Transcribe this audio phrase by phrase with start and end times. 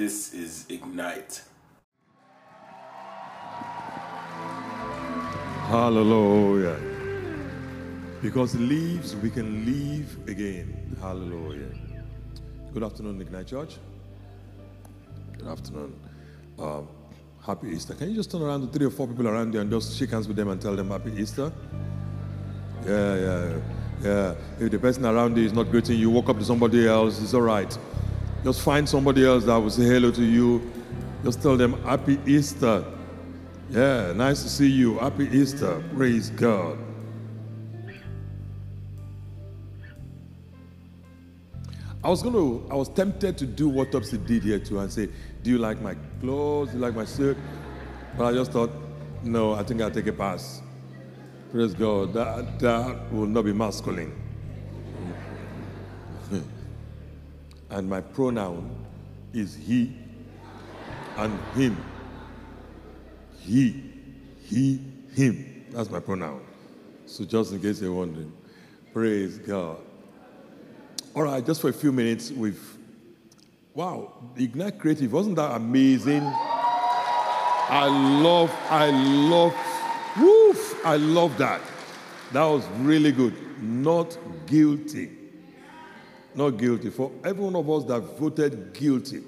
[0.00, 1.42] This is Ignite.
[5.68, 6.78] Hallelujah.
[8.22, 10.96] Because leaves, we can leave again.
[11.02, 11.68] Hallelujah.
[12.72, 13.76] Good afternoon, Ignite Church.
[15.36, 15.94] Good afternoon.
[16.58, 16.88] Um,
[17.44, 17.92] happy Easter.
[17.92, 20.12] Can you just turn around to three or four people around you and just shake
[20.12, 21.52] hands with them and tell them Happy Easter?
[22.86, 23.60] Yeah, yeah,
[24.02, 24.34] yeah.
[24.58, 27.34] If the person around you is not greeting you, walk up to somebody else, it's
[27.34, 27.78] all right.
[28.42, 30.70] Just find somebody else that will say hello to you.
[31.22, 32.84] Just tell them Happy Easter.
[33.68, 34.98] Yeah, nice to see you.
[34.98, 35.82] Happy Easter.
[35.94, 36.78] Praise God.
[42.02, 44.90] I was going to, I was tempted to do what Topsy did here too and
[44.90, 45.10] say,
[45.42, 46.70] Do you like my clothes?
[46.70, 47.36] Do you like my suit?
[48.16, 48.70] But I just thought,
[49.22, 50.62] No, I think I'll take a pass.
[51.52, 52.14] Praise God.
[52.14, 54.12] That, that will not be masculine.
[57.70, 58.86] And my pronoun
[59.32, 59.96] is he
[61.16, 61.76] and him.
[63.38, 63.82] He,
[64.42, 64.80] he,
[65.14, 65.64] him.
[65.70, 66.42] That's my pronoun.
[67.06, 68.32] So just in case you're wondering,
[68.92, 69.78] praise God.
[71.14, 72.78] All right, just for a few minutes, we've
[73.74, 76.22] wow, Ignite Creative, wasn't that amazing?
[76.22, 77.86] I
[78.20, 79.54] love, I love,
[80.18, 81.60] woof, I love that.
[82.32, 83.34] That was really good.
[83.62, 84.16] Not
[84.46, 85.19] guilty.
[86.40, 86.88] Not guilty.
[86.88, 89.20] For every one of us that voted guilty,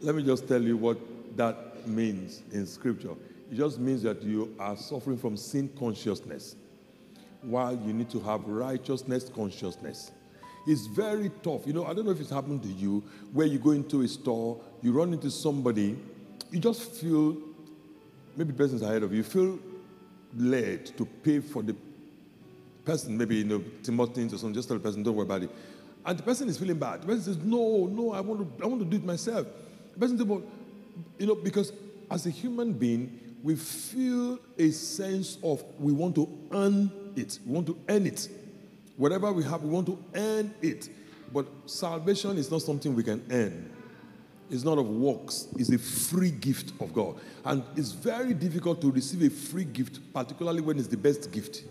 [0.00, 0.96] let me just tell you what
[1.36, 3.10] that means in scripture.
[3.52, 6.56] It just means that you are suffering from sin consciousness
[7.42, 10.12] while you need to have righteousness consciousness.
[10.66, 11.66] It's very tough.
[11.66, 14.08] You know, I don't know if it's happened to you where you go into a
[14.08, 15.94] store, you run into somebody,
[16.50, 17.36] you just feel
[18.34, 19.58] maybe the person's ahead of you, you feel
[20.38, 21.76] led to pay for the
[22.86, 25.50] person, maybe you know, Timothy or something, just tell the person, don't worry about it.
[26.06, 27.02] And the person is feeling bad.
[27.02, 29.46] The person says, No, no, I want to, I want to do it myself.
[29.94, 30.42] The person says, Well,
[31.18, 31.72] you know, because
[32.10, 37.38] as a human being, we feel a sense of we want to earn it.
[37.46, 38.28] We want to earn it.
[38.96, 40.88] Whatever we have, we want to earn it.
[41.32, 43.70] But salvation is not something we can earn.
[44.50, 47.16] It's not of works, it's a free gift of God.
[47.44, 51.64] And it's very difficult to receive a free gift, particularly when it's the best gift.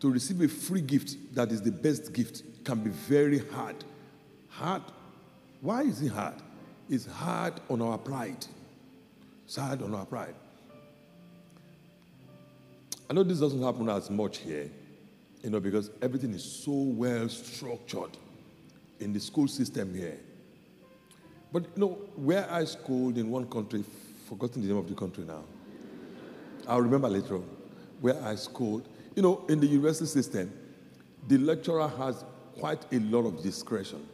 [0.00, 3.76] To receive a free gift that is the best gift can be very hard.
[4.48, 4.82] Hard.
[5.60, 6.34] Why is it hard?
[6.88, 8.46] It's hard on our pride.
[9.44, 10.34] It's hard on our pride.
[13.08, 14.70] I know this doesn't happen as much here,
[15.42, 18.16] you know, because everything is so well structured
[19.00, 20.18] in the school system here.
[21.52, 23.84] But you know, where I schooled in one country,
[24.28, 25.42] forgotten the name of the country now.
[26.68, 27.44] I'll remember later on.
[28.00, 30.52] Where I schooled, you know, in the university system,
[31.26, 32.24] the lecturer has
[32.60, 34.06] quite a lot of discretion.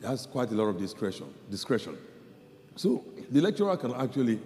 [0.00, 1.26] He has quite a lot of discretion.
[1.50, 1.96] Discretion.
[2.76, 4.40] So the lecturer can actually,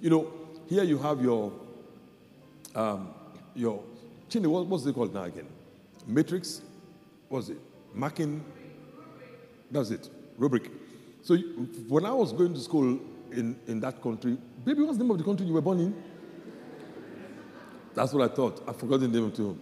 [0.00, 0.30] you know,
[0.68, 1.50] here you have your
[2.74, 3.08] um,
[3.54, 3.82] your
[4.28, 5.46] Chini, what, what's it called now again?
[6.06, 6.60] Matrix?
[7.30, 7.56] What's it?
[7.94, 8.44] Marking?
[9.70, 10.10] That's it.
[10.36, 10.70] Rubric.
[11.22, 12.98] So you- when I was going to school
[13.32, 16.02] in, in that country, baby, what's the name of the country you were born in?
[17.94, 18.62] That's what I thought.
[18.68, 19.58] I forgot the name too.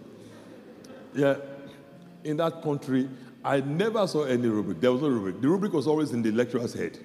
[1.15, 1.37] Yeah.
[2.23, 3.09] In that country,
[3.43, 4.81] I never saw any rubric.
[4.81, 5.41] There was no rubric.
[5.41, 6.97] The rubric was always in the lecturer's head.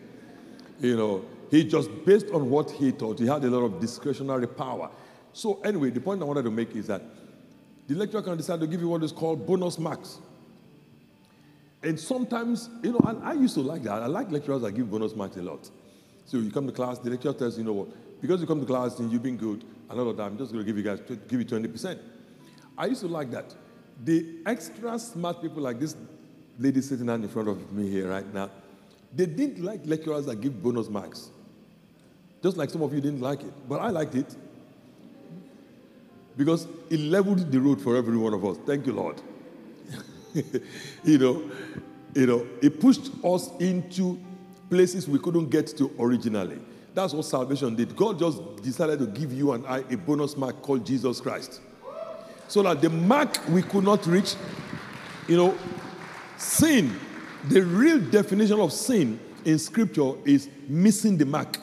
[0.80, 4.48] You know, he just based on what he thought, he had a lot of discretionary
[4.48, 4.90] power.
[5.32, 7.02] So, anyway, the point I wanted to make is that
[7.86, 10.18] the lecturer can decide to give you what is called bonus marks.
[11.82, 14.02] And sometimes, you know, and I used to like that.
[14.02, 15.68] I like lecturers that give bonus marks a lot.
[16.26, 18.60] So you come to class, the lecturer tells you, you know what, because you come
[18.60, 21.00] to class and you've been good, another time, I'm just going to give you guys,
[21.28, 21.98] give you 20%.
[22.78, 23.54] I used to like that.
[24.04, 25.96] The extra smart people like this
[26.58, 28.50] lady sitting down in front of me here right now,
[29.14, 31.30] they didn't like lecturers that give bonus marks.
[32.42, 33.52] Just like some of you didn't like it.
[33.68, 34.34] But I liked it.
[36.36, 38.56] Because it leveled the road for every one of us.
[38.66, 39.20] Thank you, Lord.
[41.04, 41.50] you know,
[42.14, 44.18] you know, it pushed us into
[44.70, 46.58] places we couldn't get to originally.
[46.94, 47.94] That's what salvation did.
[47.96, 51.60] God just decided to give you and I a bonus mark called Jesus Christ.
[52.52, 54.34] So that the mark we could not reach,
[55.26, 55.56] you know,
[56.36, 56.94] sin,
[57.48, 61.56] the real definition of sin in scripture is missing the mark.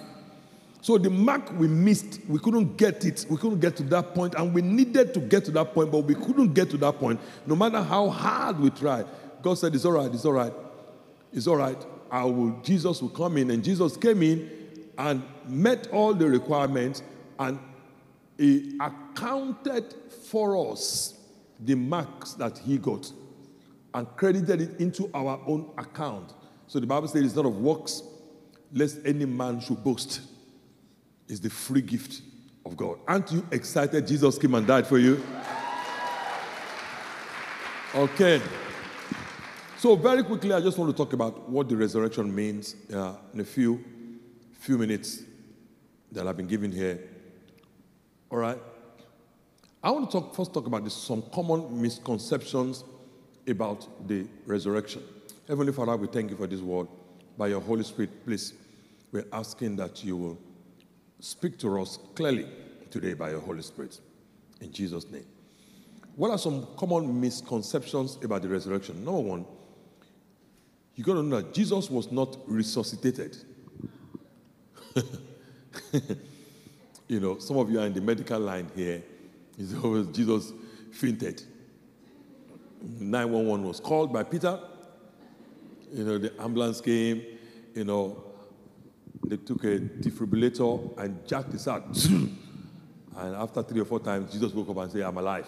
[0.81, 3.27] So the mark we missed, we couldn't get it.
[3.29, 6.05] We couldn't get to that point, and we needed to get to that point, but
[6.05, 7.19] we couldn't get to that point.
[7.45, 9.05] No matter how hard we tried,
[9.43, 10.11] God said, "It's all right.
[10.11, 10.53] It's all right.
[11.31, 11.77] It's all right.
[12.09, 14.49] I will." Jesus will come in, and Jesus came in
[14.97, 17.03] and met all the requirements,
[17.37, 17.59] and
[18.39, 19.93] He accounted
[20.29, 21.13] for us
[21.59, 23.11] the marks that He got,
[23.93, 26.33] and credited it into our own account.
[26.67, 28.01] So the Bible says it's not of works,
[28.71, 30.21] lest any man should boast.
[31.27, 32.21] It's the free gift
[32.65, 32.99] of God.
[33.07, 35.21] Aren't you excited Jesus came and died for you?
[37.93, 38.41] Okay.
[39.79, 43.41] So very quickly, I just want to talk about what the resurrection means uh, in
[43.41, 43.83] a few
[44.53, 45.23] few minutes
[46.11, 46.99] that I've been given here.
[48.31, 48.59] All right.
[49.81, 52.83] I want to talk first talk about this, some common misconceptions
[53.47, 55.01] about the resurrection.
[55.47, 56.87] Heavenly Father, we thank you for this word.
[57.37, 58.53] By your Holy Spirit, please,
[59.11, 60.37] we're asking that you will
[61.19, 62.47] speak to us clearly
[62.91, 63.99] today by your Holy Spirit.
[64.61, 65.25] In Jesus' name.
[66.15, 69.03] What are some common misconceptions about the resurrection?
[69.03, 69.45] Number one,
[70.95, 73.37] you got to know that Jesus was not resuscitated.
[77.09, 79.03] you know, some of you are in the medical line here.
[79.57, 80.53] It's always Jesus
[80.91, 81.41] fainted.
[82.81, 84.59] 911 was called by Peter.
[85.91, 87.25] You know, the ambulance came,
[87.73, 88.23] you know,
[89.25, 91.83] they took a defibrillator and jacked his heart.
[92.05, 92.37] and
[93.17, 95.47] after three or four times, Jesus woke up and said, I'm alive.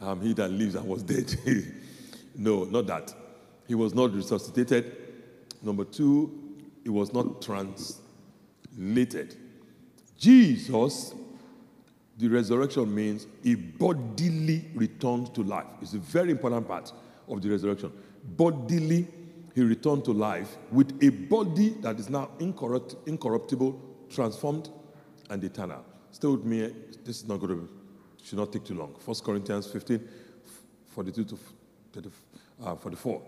[0.00, 1.32] I'm he that lives and was dead.
[2.34, 3.14] no, not that.
[3.68, 4.96] He was not resuscitated.
[5.62, 6.32] Number two,
[6.82, 9.36] he was not translated.
[10.24, 11.14] Jesus,
[12.16, 15.66] the resurrection means he bodily returned to life.
[15.82, 16.90] It's a very important part
[17.28, 17.92] of the resurrection.
[18.24, 19.06] Bodily,
[19.54, 23.78] he returned to life with a body that is now incorrupt, incorruptible,
[24.08, 24.70] transformed,
[25.28, 25.84] and eternal.
[26.10, 26.72] Stay with me.
[27.04, 27.68] This is not going to
[28.24, 28.94] should not take too long.
[29.04, 30.08] 1 Corinthians 15,
[30.86, 31.38] 42 to
[31.92, 32.10] 30,
[32.64, 33.20] uh, 44.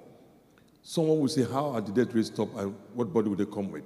[0.83, 3.71] Someone will say, How are the dead raised up and what body will they come
[3.71, 3.85] with?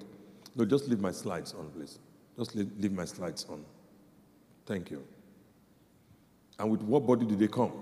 [0.55, 1.99] No, just leave my slides on, please.
[2.39, 3.65] Just leave, my slides on.
[4.67, 5.05] Thank you.
[6.59, 7.73] And with what body do they come?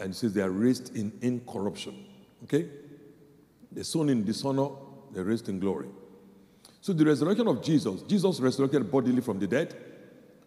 [0.00, 2.06] And it says they are raised in incorruption.
[2.44, 2.68] Okay?
[3.70, 4.68] They're sown in dishonor,
[5.12, 5.88] they're raised in glory.
[6.80, 9.74] So the resurrection of Jesus, Jesus resurrected bodily from the dead.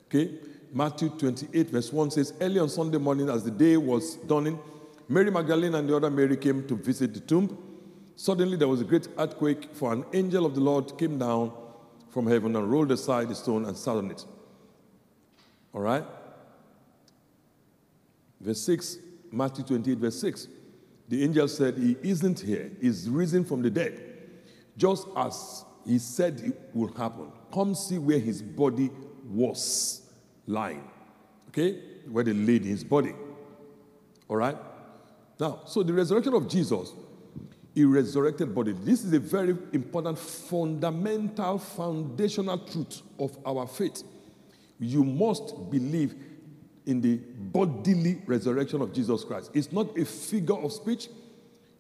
[0.06, 0.36] Okay?
[0.74, 4.60] Matthew 28, verse 1 says, Early on Sunday morning, as the day was dawning,
[5.10, 7.58] Mary Magdalene and the other Mary came to visit the tomb.
[8.16, 11.54] Suddenly there was a great earthquake, for an angel of the Lord came down
[12.18, 14.25] from heaven and rolled aside the stone and sat on it.
[15.72, 16.04] All right?
[18.42, 18.98] Verse 6,
[19.31, 20.48] Matthew 28, verse 6.
[21.10, 24.02] The angel said, He isn't here, he's risen from the dead,
[24.75, 27.31] just as he said it would happen.
[27.54, 28.90] Come see where his body
[29.30, 30.02] was
[30.48, 30.90] lying.
[31.50, 31.80] Okay?
[32.10, 33.14] Where they laid his body.
[34.28, 34.58] All right?
[35.40, 36.94] Now, so the resurrection of Jesus,
[37.78, 38.72] he resurrected body.
[38.72, 44.02] This is a very important, fundamental, foundational truth of our faith.
[44.80, 46.16] You must believe
[46.88, 49.52] in the bodily resurrection of Jesus Christ.
[49.54, 51.10] It's not a figure of speech,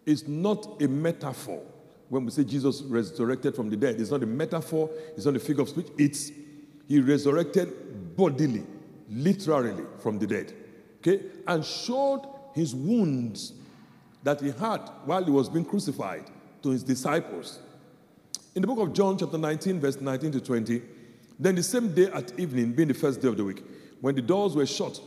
[0.05, 1.63] it's not a metaphor.
[2.09, 5.39] When we say Jesus resurrected from the dead, it's not a metaphor, it's not a
[5.39, 6.31] figure of speech, it's
[6.87, 8.67] he resurrected bodily,
[9.09, 10.53] literally from the dead.
[10.99, 11.21] Okay?
[11.47, 12.21] And showed
[12.53, 13.53] his wounds
[14.27, 16.25] that he had while he was being crucified
[16.61, 17.59] to his disciples.
[18.55, 20.81] In the book of John, chapter 19, verse 19 to 20,
[21.39, 23.63] then the same day at evening, being the first day of the week,
[24.01, 24.99] when the doors were shut,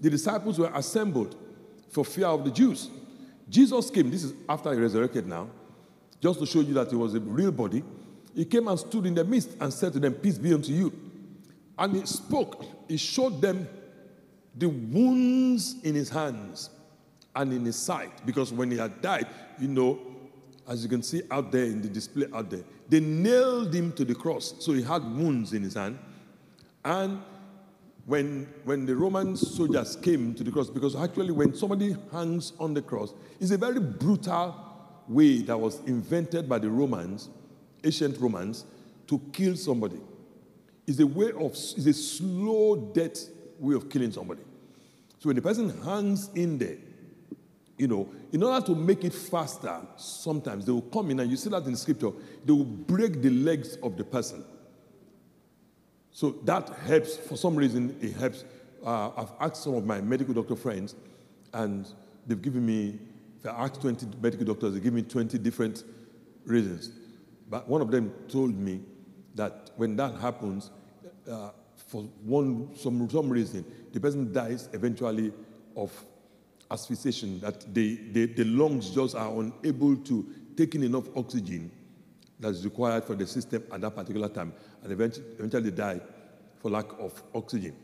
[0.00, 1.36] the disciples were assembled
[1.90, 2.88] for fear of the Jews.
[3.50, 5.50] Jesus came, this is after he resurrected now,
[6.18, 7.84] just to show you that he was a real body.
[8.34, 10.90] He came and stood in the midst and said to them, Peace be unto you.
[11.78, 13.68] And he spoke, he showed them
[14.56, 16.70] the wounds in his hands
[17.34, 18.24] and in his sight.
[18.26, 19.26] Because when he had died,
[19.58, 19.98] you know,
[20.68, 24.04] as you can see out there in the display out there, they nailed him to
[24.04, 24.54] the cross.
[24.58, 25.98] So he had wounds in his hand.
[26.84, 27.22] And
[28.06, 32.74] when, when the Roman soldiers came to the cross, because actually when somebody hangs on
[32.74, 34.54] the cross, it's a very brutal
[35.08, 37.28] way that was invented by the Romans,
[37.84, 38.64] ancient Romans,
[39.06, 40.00] to kill somebody.
[40.86, 44.42] It's a way of, it's a slow death way of killing somebody.
[45.18, 46.76] So when the person hangs in there,
[47.82, 51.36] you know, in order to make it faster, sometimes they will come in, and you
[51.36, 52.12] see that in scripture,
[52.44, 54.44] they will break the legs of the person.
[56.12, 58.44] So that helps, for some reason, it helps.
[58.86, 60.94] Uh, I've asked some of my medical doctor friends,
[61.52, 61.88] and
[62.24, 63.00] they've given me,
[63.40, 65.82] if I ask 20 medical doctors, they give me 20 different
[66.44, 66.92] reasons.
[67.50, 68.80] But one of them told me
[69.34, 70.70] that when that happens,
[71.28, 71.50] uh,
[71.88, 75.32] for one some, some reason, the person dies eventually
[75.76, 75.92] of
[76.72, 80.26] asphyxiation, that they, they, the lungs just are unable to
[80.56, 81.70] take in enough oxygen
[82.40, 84.52] that's required for the system at that particular time,
[84.82, 86.00] and eventually, eventually they die
[86.60, 87.74] for lack of oxygen.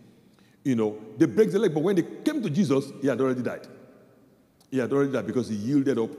[0.64, 3.42] You know, they break the leg, but when they came to Jesus, he had already
[3.42, 3.66] died.
[4.70, 6.10] He had already died because he yielded up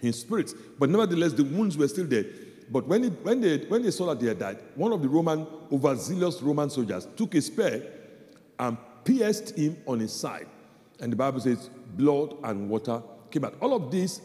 [0.00, 0.52] his spirit.
[0.78, 2.24] But nevertheless, the wounds were still there.
[2.70, 5.08] But when, it, when, they, when they saw that they had died, one of the
[5.08, 7.90] Roman, overzealous Roman soldiers took a spear
[8.58, 10.48] and pierced him on his side.
[11.00, 13.54] And the Bible says blood and water came out.
[13.60, 14.20] All of this,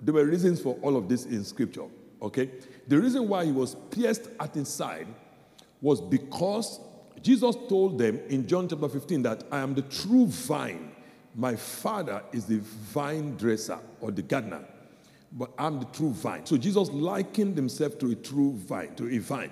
[0.00, 1.86] there were reasons for all of this in scripture.
[2.20, 2.50] Okay?
[2.88, 5.06] The reason why he was pierced at his side
[5.80, 6.80] was because
[7.22, 10.92] Jesus told them in John chapter 15 that I am the true vine.
[11.34, 14.64] My father is the vine dresser or the gardener,
[15.32, 16.46] but I'm the true vine.
[16.46, 19.50] So Jesus likened himself to a true vine, to a vine.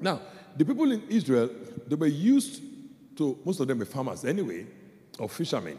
[0.00, 0.20] Now,
[0.56, 1.50] the people in Israel,
[1.86, 2.62] they were used
[3.16, 4.66] to, most of them were farmers anyway,
[5.18, 5.78] or fishermen.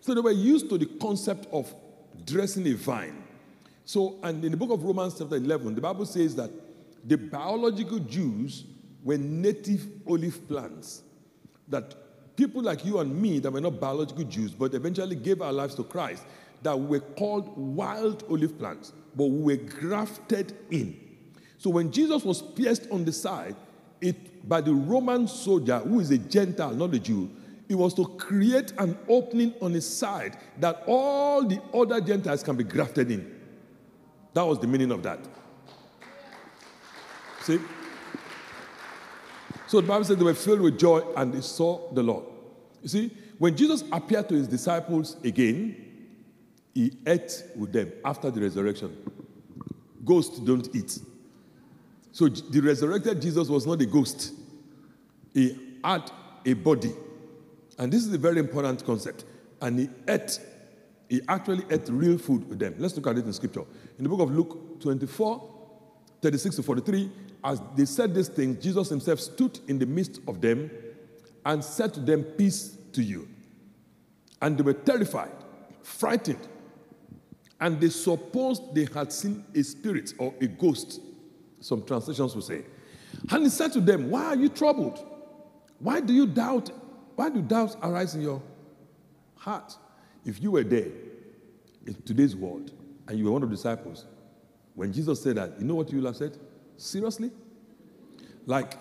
[0.00, 1.72] So they were used to the concept of
[2.24, 3.24] dressing a vine.
[3.84, 6.50] So, and in the book of Romans, chapter 11, the Bible says that
[7.04, 8.64] the biological Jews
[9.02, 11.02] were native olive plants.
[11.68, 11.94] That
[12.36, 15.74] people like you and me, that were not biological Jews, but eventually gave our lives
[15.76, 16.24] to Christ,
[16.62, 20.98] that were called wild olive plants, but we were grafted in.
[21.58, 23.56] So when Jesus was pierced on the side,
[24.00, 27.30] it, by the Roman soldier, who is a Gentile, not a Jew,
[27.68, 32.56] it was to create an opening on his side that all the other Gentiles can
[32.56, 33.38] be grafted in.
[34.32, 35.20] That was the meaning of that.
[37.42, 37.58] See?
[39.66, 42.24] So the Bible says they were filled with joy and they saw the Lord.
[42.82, 45.76] You see, when Jesus appeared to his disciples again,
[46.74, 48.96] he ate with them after the resurrection.
[50.04, 50.98] Ghosts don't eat.
[52.12, 54.32] So the resurrected Jesus was not a ghost,
[55.34, 56.10] he had
[56.46, 56.92] a body.
[57.78, 59.24] And this is a very important concept.
[59.60, 60.40] And he ate,
[61.08, 62.74] he actually ate real food with them.
[62.78, 63.64] Let's look at it in scripture.
[63.98, 65.54] In the book of Luke 24,
[66.20, 67.10] 36 to 43,
[67.44, 70.70] as they said these things, Jesus himself stood in the midst of them
[71.46, 73.28] and said to them, Peace to you.
[74.42, 75.32] And they were terrified,
[75.82, 76.46] frightened,
[77.60, 81.00] and they supposed they had seen a spirit or a ghost.
[81.60, 82.64] Some translations will say.
[83.30, 85.04] And he said to them, Why are you troubled?
[85.78, 86.70] Why do you doubt?
[87.18, 88.40] Why do doubts arise in your
[89.34, 89.76] heart?
[90.24, 90.86] If you were there
[91.84, 92.70] in today's world
[93.08, 94.06] and you were one of the disciples,
[94.76, 96.38] when Jesus said that, you know what you will have said?
[96.76, 97.32] Seriously?
[98.46, 98.74] Like,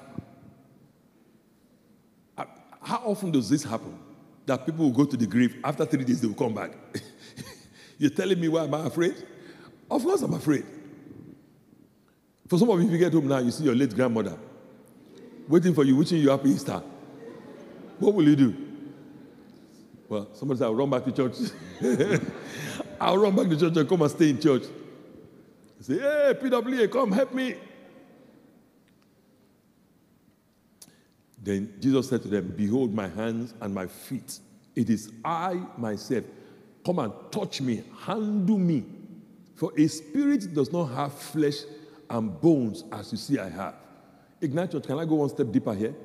[2.38, 2.46] uh,
[2.80, 3.98] how often does this happen?
[4.46, 6.74] That people will go to the grave, after three days they will come back.
[7.98, 9.16] You're telling me why am I afraid?
[9.90, 10.64] Of course I'm afraid.
[12.48, 14.38] For some of you, if you get home now, you see your late grandmother
[15.48, 16.84] waiting for you, wishing you happy Easter.
[18.00, 18.56] What will you do?
[20.08, 21.36] Well, somebody said, I'll run back to church.
[23.02, 24.64] I'll run back to church and come and stay in church.
[25.82, 27.56] Say, hey, PWA, come help me.
[31.42, 34.40] Then Jesus said to them, Behold my hands and my feet.
[34.76, 36.26] It is I myself.
[36.86, 38.86] Come and touch me, handle me.
[39.56, 41.56] For a spirit does not have flesh
[42.10, 43.76] and bones as you see I have.
[44.42, 45.96] Ignite can I go one step deeper here?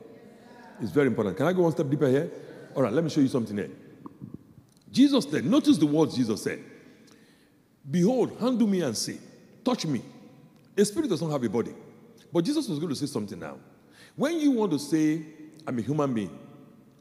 [0.83, 1.37] It's very important.
[1.37, 2.29] Can I go one step deeper here?
[2.75, 3.71] All right, let me show you something here.
[4.91, 6.59] Jesus said, notice the words Jesus said.
[7.89, 9.19] Behold, handle me and see.
[9.65, 10.03] Touch me.
[10.77, 11.73] A spirit does not have a body.
[12.33, 13.59] But Jesus was going to say something now.
[14.17, 15.23] When you want to say,
[15.67, 16.37] I'm a human being,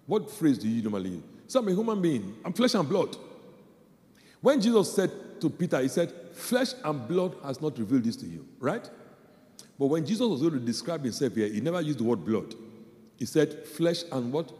[0.05, 1.23] what phrase do you normally use?
[1.47, 2.35] Say, I'm a human being.
[2.45, 3.17] I'm flesh and blood.
[4.41, 5.11] When Jesus said
[5.41, 8.87] to Peter, he said, Flesh and blood has not revealed this to you, right?
[9.77, 12.53] But when Jesus was going to describe himself here, he never used the word blood.
[13.21, 14.51] He said, Flesh and what?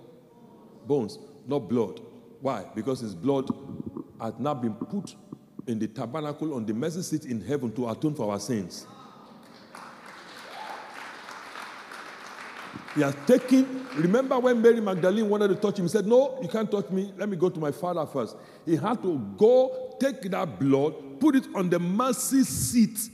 [0.87, 1.99] Bones, not blood.
[2.41, 2.63] Why?
[2.75, 3.49] Because his blood
[4.21, 5.15] had now been put
[5.65, 8.85] in the tabernacle on the mercy seat in heaven to atone for our sins.
[12.93, 15.85] He has taken, remember when Mary Magdalene wanted to touch him?
[15.85, 17.11] He said, No, you can't touch me.
[17.17, 18.35] Let me go to my father first.
[18.63, 23.09] He had to go, take that blood, put it on the mercy seat.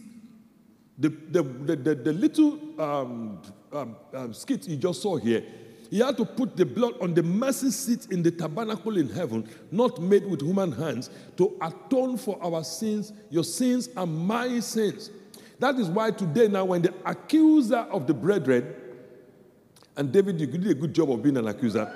[0.98, 5.44] The, the, the, the, the little um, um, um, skit you just saw here,
[5.90, 9.48] he had to put the blood on the mercy seat in the tabernacle in heaven,
[9.72, 15.12] not made with human hands, to atone for our sins, your sins, and my sins.
[15.60, 18.76] That is why today, now, when the accuser of the brethren,
[19.96, 21.90] and David, you did a good job of being an accuser.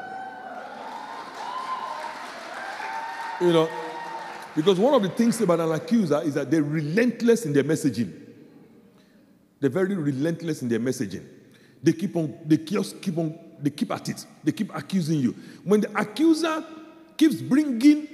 [3.40, 3.70] You know,
[4.56, 8.12] because one of the things about an accuser is that they're relentless in their messaging.
[9.60, 11.26] They're very relentless in their messaging.
[11.84, 14.26] They keep on, they just keep on they keep at it.
[14.44, 15.36] They keep accusing you.
[15.64, 16.66] When the accuser
[17.16, 18.08] keeps bringing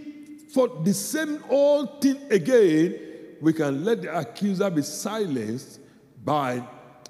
[0.54, 3.00] for the same old thing again,
[3.42, 5.80] we can let the accuser be silenced
[6.24, 6.64] by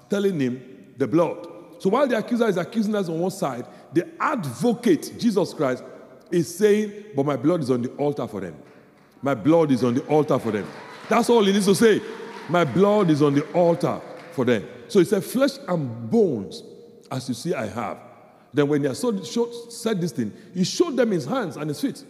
[0.08, 1.46] telling him the blood.
[1.78, 5.82] So while the accuser is accusing us on one side, the advocate, Jesus Christ,
[6.30, 8.56] is saying, But my blood is on the altar for them.
[9.22, 10.68] My blood is on the altar for them.
[11.08, 12.02] That's all he needs to say.
[12.48, 14.00] My blood is on the altar
[14.32, 14.64] for them.
[14.88, 16.62] So he said, Flesh and bones,
[17.10, 17.98] as you see, I have.
[18.52, 22.02] Then when he said this thing, he showed them his hands and his feet.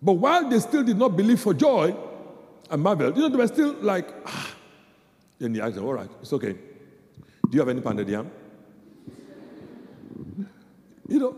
[0.00, 1.94] But while they still did not believe for joy
[2.70, 4.54] and marveled, you know, they were still like, ah.
[5.38, 6.52] Then he asked them, All right, it's okay.
[6.52, 8.30] Do you have any pounded yam?
[11.06, 11.32] You know,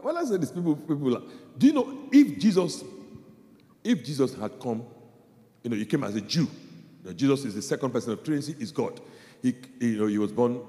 [0.00, 1.22] when I say this, people, people are,
[1.58, 2.82] do you know if Jesus,
[3.84, 4.82] if Jesus had come,
[5.62, 6.48] you know, he came as a Jew.
[7.14, 8.98] Jesus is the second person of Trinity, is God.
[9.42, 10.60] He, you know, he was born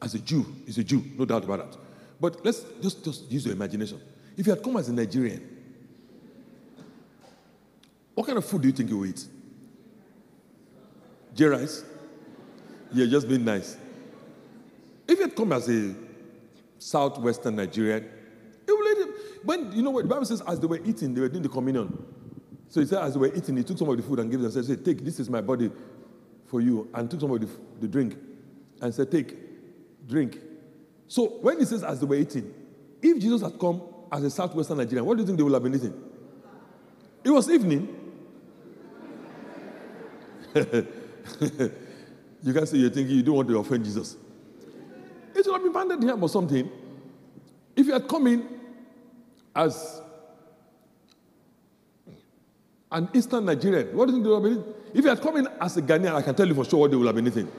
[0.00, 0.46] as a Jew.
[0.66, 1.78] He's a Jew, no doubt about that.
[2.20, 4.00] But let's just, just use your imagination.
[4.36, 5.56] If you had come as a Nigerian,
[8.14, 9.24] what kind of food do you think you would eat?
[11.34, 11.84] J rice?
[12.92, 13.76] Yeah, just being nice.
[15.06, 15.94] If you had come as a
[16.78, 18.08] southwestern Nigerian,
[18.66, 19.14] it let him.
[19.44, 21.48] When you know what the Bible says, as they were eating, they were doing the
[21.48, 21.96] communion.
[22.68, 24.40] So he said, as they were eating, he took some of the food and gave
[24.40, 24.50] them.
[24.54, 25.70] and Said, "Take this is my body
[26.48, 27.48] for you," and took some of the,
[27.80, 28.16] the drink,
[28.80, 29.36] and said, "Take,
[30.08, 30.38] drink."
[31.08, 32.52] So when he says, as they were eating,
[33.00, 33.80] if Jesus had come
[34.12, 35.94] as a southwestern Nigerian, what do you think they would have been eating?
[37.24, 37.94] It was evening.
[40.54, 44.16] you can say you're thinking you don't want to offend Jesus.
[45.34, 46.70] It would have been pounded yam or something.
[47.74, 48.46] If you had come in
[49.54, 50.02] as
[52.90, 54.74] an Eastern Nigerian, what do you think they would have been?
[54.94, 56.90] If you had come in as a Ghanaian, I can tell you for sure what
[56.90, 57.50] they would have been eating.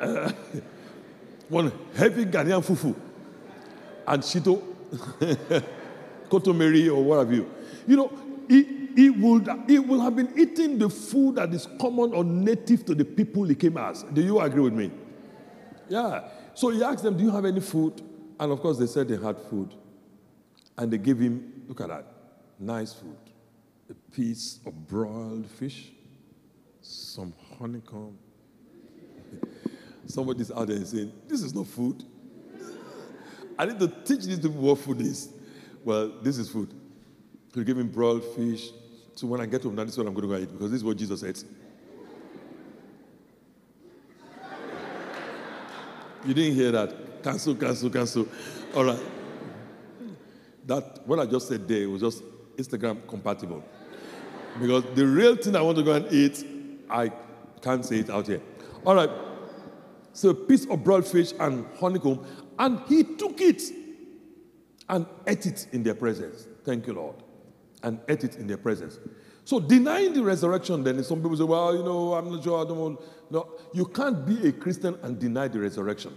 [0.00, 0.32] Uh,
[1.48, 2.94] one heavy Ghanaian fufu
[4.06, 4.62] and shito,
[6.30, 7.50] kontomire, or what have you.
[7.86, 8.12] You know,
[8.48, 12.84] he, he, would, he will have been eating the food that is common or native
[12.86, 14.02] to the people he came as.
[14.04, 14.90] Do you agree with me?
[15.88, 16.28] Yeah.
[16.54, 18.00] So he asked them, Do you have any food?
[18.40, 19.74] And of course, they said they had food.
[20.76, 22.06] And they gave him, look at that,
[22.62, 23.16] nice food.
[23.90, 25.90] A piece of broiled fish,
[26.80, 28.16] some honeycomb.
[30.06, 32.04] Somebody's out there saying, This is not food.
[33.58, 35.28] I need to teach these people what food is.
[35.84, 36.72] Well, this is food.
[37.54, 38.70] He gave him broiled fish.
[39.14, 40.70] So when I get home, now this is what I'm going to go eat because
[40.70, 41.38] this is what Jesus said.
[46.24, 47.22] You didn't hear that.
[47.24, 48.28] Cancel, cancel, cancel.
[48.76, 49.00] All right.
[50.66, 52.22] That what I just said there was just
[52.56, 53.62] Instagram compatible.
[54.60, 56.44] Because the real thing I want to go and eat,
[56.90, 57.10] I
[57.62, 58.42] can't say it out here.
[58.84, 59.10] All right.
[60.12, 62.26] So a piece of broiled fish and honeycomb,
[62.58, 63.62] and he took it
[64.88, 66.46] and ate it in their presence.
[66.64, 67.16] Thank you, Lord.
[67.82, 68.98] And ate it in their presence.
[69.44, 72.68] So denying the resurrection, then some people say, well, you know, I'm not sure, I
[72.68, 73.00] don't want.
[73.30, 76.16] No, you can't be a Christian and deny the resurrection.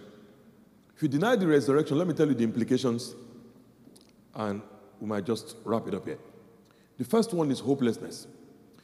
[0.96, 3.16] If you deny the resurrection, let me tell you the implications,
[4.36, 4.62] and
[5.00, 6.20] we might just wrap it up here.
[6.98, 8.28] The first one is hopelessness.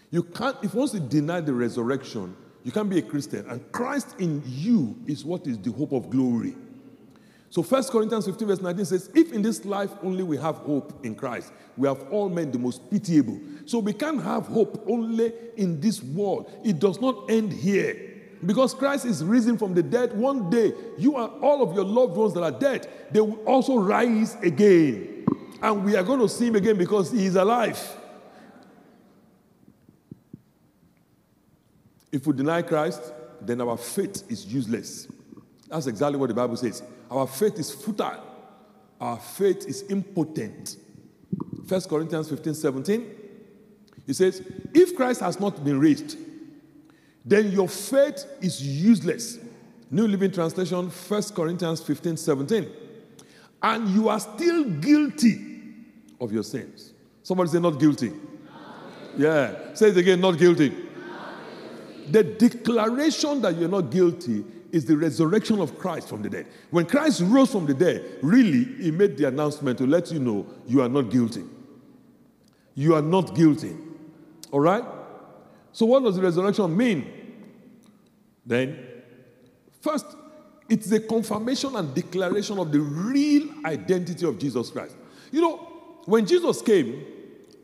[0.10, 3.50] You can't, if once you deny the resurrection, you can't be a Christian.
[3.50, 6.56] And Christ in you is what is the hope of glory.
[7.50, 11.06] So 1 Corinthians 15, verse 19 says, If in this life only we have hope
[11.06, 13.40] in Christ, we have all men the most pitiable.
[13.66, 16.50] So we can't have hope only in this world.
[16.64, 18.10] It does not end here.
[18.46, 22.16] Because Christ is risen from the dead, one day you and all of your loved
[22.16, 25.21] ones that are dead, they will also rise again.
[25.62, 27.80] And we are going to see him again because he is alive.
[32.12, 35.08] If we deny Christ, then our faith is useless.
[35.70, 36.84] That's exactly what the Bible says.
[37.10, 38.24] Our faith is futile.
[39.00, 40.78] Our faith is impotent.
[41.68, 43.16] 1 Corinthians 15 17.
[44.06, 44.42] He says,
[44.74, 46.18] If Christ has not been raised,
[47.24, 49.38] then your faith is useless.
[49.90, 52.70] New Living Translation, 1 Corinthians 15 17.
[53.64, 55.51] And you are still guilty
[56.22, 56.94] of your sins.
[57.24, 58.10] Somebody say, Not guilty.
[58.10, 58.18] Not
[59.10, 59.24] guilty.
[59.24, 59.74] Yeah.
[59.74, 60.70] Say it again, not guilty.
[60.70, 61.36] not
[61.98, 62.12] guilty.
[62.12, 66.48] The declaration that you're not guilty is the resurrection of Christ from the dead.
[66.70, 70.46] When Christ rose from the dead, really, he made the announcement to let you know
[70.66, 71.44] you are not guilty.
[72.76, 73.76] You are not guilty.
[74.52, 74.84] All right?
[75.74, 77.12] So, what does the resurrection mean?
[78.46, 78.80] Then,
[79.82, 80.06] first,
[80.70, 84.96] it's a confirmation and declaration of the real identity of Jesus Christ.
[85.32, 85.71] You know,
[86.06, 87.06] when Jesus came,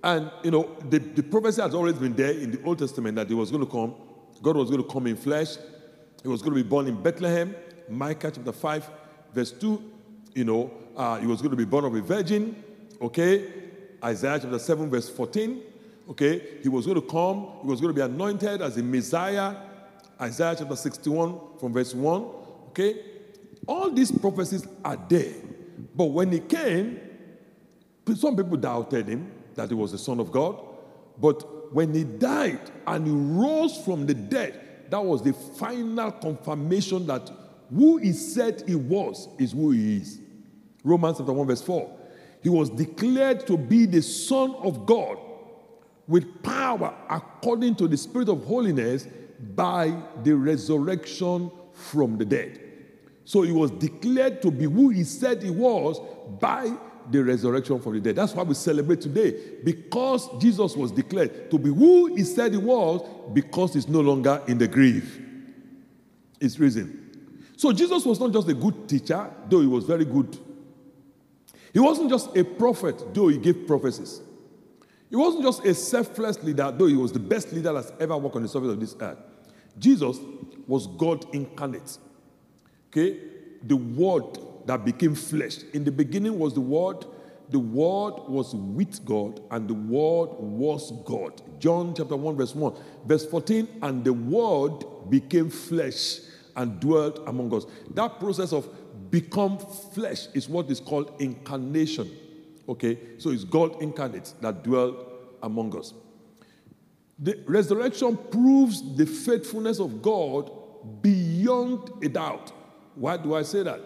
[0.04, 3.28] and you know, the, the prophecy has always been there in the Old Testament that
[3.28, 3.96] he was going to come,
[4.42, 5.58] God was going to come in flesh,
[6.22, 7.56] he was going to be born in Bethlehem,
[7.90, 8.90] Micah chapter 5,
[9.34, 9.82] verse 2.
[10.34, 12.64] You know, uh, he was going to be born of a virgin.
[13.02, 13.52] Okay.
[14.04, 15.62] Isaiah chapter 7, verse 14.
[16.10, 16.60] Okay.
[16.62, 17.48] He was going to come.
[17.62, 19.56] He was going to be anointed as a Messiah.
[20.20, 22.22] Isaiah chapter 61 from verse 1.
[22.70, 23.00] Okay.
[23.66, 25.34] All these prophecies are there.
[25.96, 27.00] But when he came,
[28.16, 30.64] some people doubted him that he was the Son of God.
[31.20, 37.08] But when he died and he rose from the dead, that was the final confirmation
[37.08, 37.30] that
[37.74, 40.20] who he said he was is who he is.
[40.84, 41.92] Romans chapter 1, verse 4.
[42.42, 45.18] He was declared to be the Son of God
[46.08, 49.08] with power according to the Spirit of holiness
[49.56, 49.94] by
[50.24, 52.62] the resurrection from the dead.
[53.26, 56.00] So he was declared to be who he said he was
[56.40, 56.72] by
[57.12, 58.16] the resurrection from the dead.
[58.16, 62.58] That's why we celebrate today because Jesus was declared to be who he said he
[62.58, 65.24] was because he's no longer in the grave.
[66.40, 67.04] It's risen.
[67.58, 70.38] So Jesus was not just a good teacher, though he was very good.
[71.74, 74.22] He wasn't just a prophet, though he gave prophecies.
[75.10, 78.36] He wasn't just a selfless leader, though he was the best leader that's ever walked
[78.36, 79.18] on the surface of this earth.
[79.80, 80.18] Jesus
[80.68, 81.98] was God incarnate.
[82.90, 83.20] Okay?
[83.64, 85.60] The Word that became flesh.
[85.74, 87.06] In the beginning was the Word,
[87.50, 91.42] the Word was with God, and the Word was God.
[91.60, 92.76] John chapter 1, verse 1.
[93.06, 96.20] Verse 14, and the Word became flesh
[96.56, 97.66] and dwelt among us.
[97.94, 98.68] That process of
[99.10, 102.12] become flesh is what is called incarnation.
[102.68, 103.00] Okay?
[103.18, 104.98] So it's God incarnate that dwelt
[105.42, 105.94] among us.
[107.20, 110.52] The resurrection proves the faithfulness of God
[111.02, 112.52] beyond a doubt.
[112.96, 113.80] Why do I say that?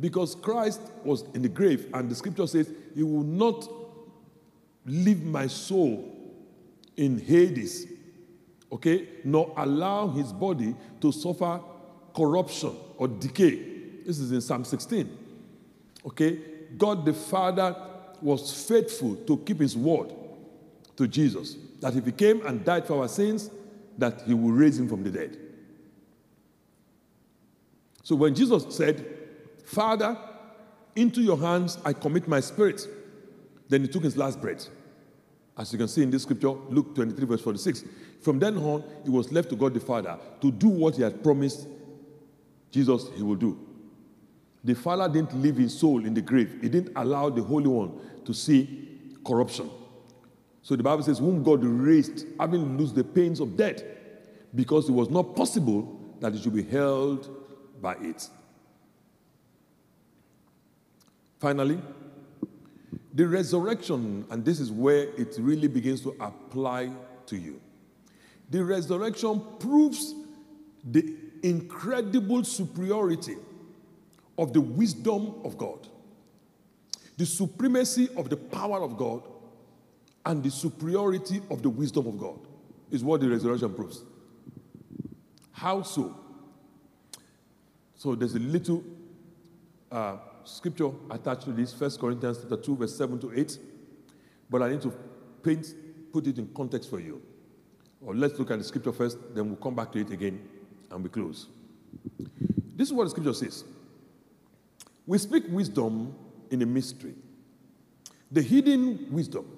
[0.00, 3.68] Because Christ was in the grave, and the scripture says, He will not
[4.84, 6.12] leave my soul
[6.96, 7.86] in Hades,
[8.70, 11.60] okay, nor allow his body to suffer
[12.14, 13.56] corruption or decay.
[14.04, 15.18] This is in Psalm 16.
[16.06, 16.38] Okay,
[16.78, 17.74] God the Father
[18.22, 20.12] was faithful to keep his word
[20.96, 23.50] to Jesus that if he came and died for our sins,
[23.98, 25.36] that he will raise him from the dead.
[28.02, 29.04] So when Jesus said,
[29.66, 30.16] Father,
[30.94, 32.86] into your hands I commit my spirit,
[33.68, 34.68] then he took his last breath.
[35.58, 37.84] As you can see in this scripture, Luke 23, verse 46.
[38.20, 41.22] From then on, he was left to God the Father to do what he had
[41.22, 41.66] promised
[42.70, 43.58] Jesus he will do.
[44.62, 47.92] The Father didn't leave his soul in the grave, he didn't allow the Holy One
[48.24, 48.88] to see
[49.24, 49.68] corruption.
[50.62, 53.82] So the Bible says, whom God raised, having loosed the pains of death,
[54.54, 57.28] because it was not possible that he should be held
[57.80, 58.28] by it.
[61.38, 61.80] Finally,
[63.12, 66.90] the resurrection, and this is where it really begins to apply
[67.26, 67.60] to you.
[68.50, 70.14] The resurrection proves
[70.84, 73.36] the incredible superiority
[74.38, 75.88] of the wisdom of God,
[77.16, 79.22] the supremacy of the power of God
[80.26, 82.38] and the superiority of the wisdom of God
[82.90, 84.02] is what the resurrection proves.
[85.52, 86.14] How so?
[87.94, 88.84] So there's a little
[89.90, 93.58] uh, scripture attached to this, 1 Corinthians chapter 2, verse 7 to 8.
[94.48, 94.94] But I need to
[95.42, 95.74] paint,
[96.12, 97.20] put it in context for you.
[98.00, 100.48] Or let's look at the scripture first, then we'll come back to it again
[100.90, 101.48] and we close.
[102.76, 103.64] This is what the scripture says.
[105.06, 106.14] We speak wisdom
[106.50, 107.14] in a mystery.
[108.30, 109.56] The hidden wisdom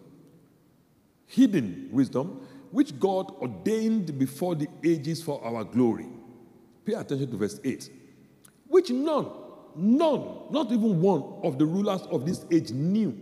[1.29, 2.41] hidden wisdom,
[2.73, 6.09] which God ordained before the ages for our glory.
[6.85, 7.91] Pay attention to verse 8.
[8.67, 9.27] Which none,
[9.77, 13.17] none, not even one of the rulers of this age knew.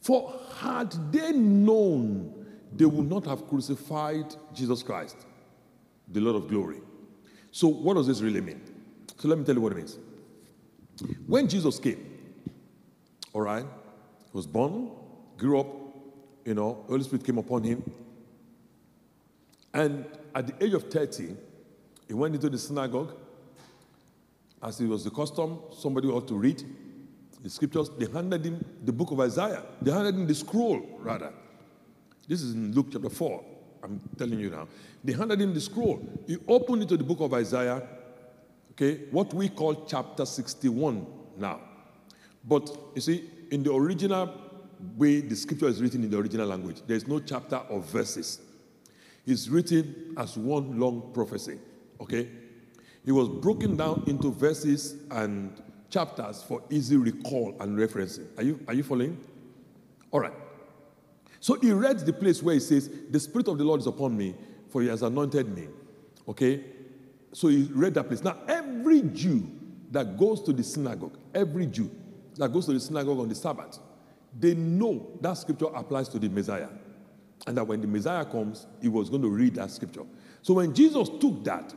[0.00, 5.16] For had they known, they would not have crucified Jesus Christ,
[6.08, 6.80] the Lord of glory.
[7.50, 8.60] So, what does this really mean?
[9.18, 9.98] So, let me tell you what it means.
[11.26, 12.04] When Jesus came,
[13.32, 14.90] all right, he was born,
[15.36, 15.66] grew up,
[16.44, 17.82] you know, Holy Spirit came upon him.
[19.72, 20.04] And
[20.34, 21.36] at the age of 30,
[22.06, 23.16] he went into the synagogue.
[24.64, 26.62] As it was the custom, somebody ought to read
[27.42, 27.90] the scriptures.
[27.98, 29.62] They handed him the book of Isaiah.
[29.82, 31.32] They handed him the scroll, rather.
[32.26, 33.44] This is in Luke chapter 4.
[33.82, 34.66] I'm telling you now.
[35.04, 36.00] They handed him the scroll.
[36.26, 37.82] He opened it to the book of Isaiah,
[38.70, 41.60] okay, what we call chapter 61 now.
[42.42, 44.40] But you see, in the original
[44.96, 46.80] way the scripture is written in the original language.
[46.86, 48.40] There's no chapter or verses.
[49.26, 51.58] It's written as one long prophecy.
[52.00, 52.28] Okay?
[53.06, 58.26] It was broken down into verses and chapters for easy recall and referencing.
[58.38, 59.18] Are you, are you following?
[60.10, 60.32] All right.
[61.40, 64.16] So he read the place where he says, The Spirit of the Lord is upon
[64.16, 64.34] me,
[64.70, 65.68] for he has anointed me.
[66.26, 66.64] Okay?
[67.32, 68.24] So he read that place.
[68.24, 69.46] Now, every Jew
[69.90, 71.90] that goes to the synagogue, every Jew
[72.36, 73.78] that goes to the synagogue on the Sabbath,
[74.38, 76.68] they know that scripture applies to the Messiah.
[77.46, 80.04] And that when the Messiah comes, he was going to read that scripture.
[80.42, 81.74] So when Jesus took that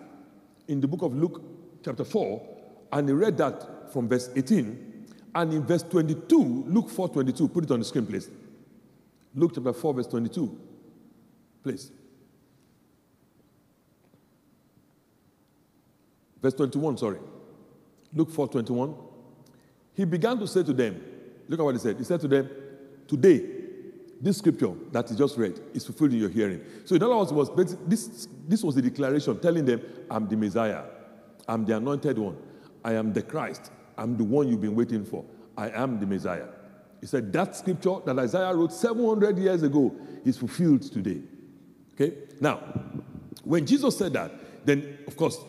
[0.68, 1.42] in the book of Luke,
[1.84, 2.58] chapter 4,
[2.94, 7.64] and he read that from verse 18, and in verse 22, Luke 4 22, put
[7.64, 8.30] it on the screen, please.
[9.36, 10.60] Luke chapter 4, verse 22.
[11.64, 11.92] Please.
[16.42, 17.20] Verse 21, sorry.
[18.14, 18.96] Luke 4 21.
[19.94, 21.02] He began to say to them,
[21.48, 21.98] look at what he said.
[21.98, 22.50] He said to them,
[23.08, 23.57] Today,
[24.20, 26.62] this scripture that he just read is fulfilled in your hearing.
[26.86, 27.50] So, in other words, was
[27.86, 30.84] this, this was the declaration telling them, I'm the Messiah,
[31.48, 32.38] I'm the anointed one,
[32.84, 35.24] I am the Christ, I'm the one you've been waiting for,
[35.56, 36.48] I am the Messiah.
[37.00, 41.22] He said that scripture that Isaiah wrote 700 years ago is fulfilled today.
[41.94, 42.16] Okay?
[42.40, 42.58] Now,
[43.44, 44.32] when Jesus said that,
[44.66, 45.40] then of course,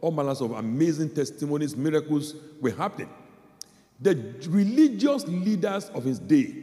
[0.00, 3.08] all manners of amazing testimonies, miracles were happening.
[4.00, 4.14] The
[4.48, 6.54] religious leaders of his day,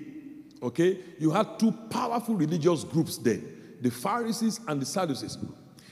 [0.61, 5.37] okay, you had two powerful religious groups then the Pharisees and the Sadducees.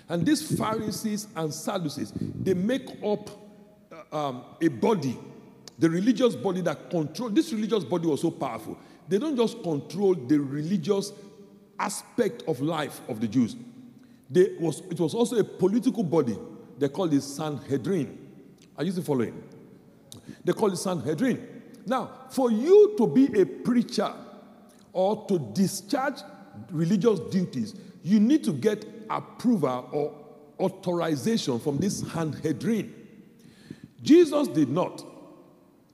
[0.09, 3.29] And these Pharisees and Sadducees, they make up
[4.11, 5.17] uh, um, a body,
[5.77, 7.29] the religious body that control.
[7.29, 8.79] This religious body was so powerful.
[9.07, 11.11] They don't just control the religious
[11.77, 13.55] aspect of life of the Jews.
[14.29, 16.37] They was, it was also a political body
[16.77, 18.17] they called it Sanhedrin.
[18.77, 19.43] Are you still following?
[20.43, 21.61] They call it Sanhedrin.
[21.85, 24.11] Now, for you to be a preacher
[24.93, 26.19] or to discharge
[26.71, 30.13] religious duties, you need to get approval or
[30.59, 32.93] authorization from this Sanhedrin.
[34.01, 35.03] Jesus did not.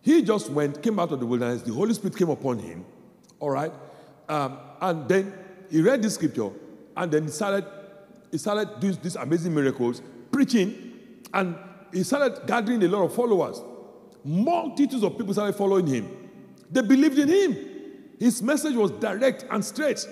[0.02, 2.86] He just went, came out of the wilderness, the Holy Spirit came upon him,
[3.40, 3.72] all right?
[4.28, 5.34] Um, and then
[5.70, 6.50] he read the scripture,
[6.96, 7.66] and then he started,
[8.32, 10.94] he started doing these amazing miracles, preaching,
[11.34, 11.56] and
[11.94, 13.62] he started gathering a lot of followers.
[14.24, 16.10] Multitudes of people started following him.
[16.72, 17.69] They believed in him.
[18.20, 20.06] His message was direct and straight.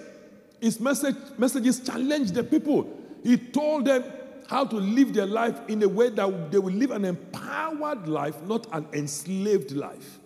[0.62, 2.90] His message, messages challenged the people.
[3.24, 4.04] He told them
[4.50, 8.42] how to live their life in a way that they will live an empowered life,
[8.44, 10.20] not an enslaved life.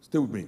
[0.00, 0.46] Stay with me.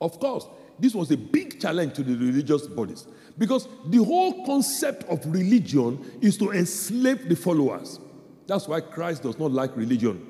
[0.00, 0.46] Of course,
[0.78, 3.06] this was a big challenge to the religious bodies.
[3.36, 8.00] Because the whole concept of religion is to enslave the followers.
[8.46, 10.26] That's why Christ does not like religion,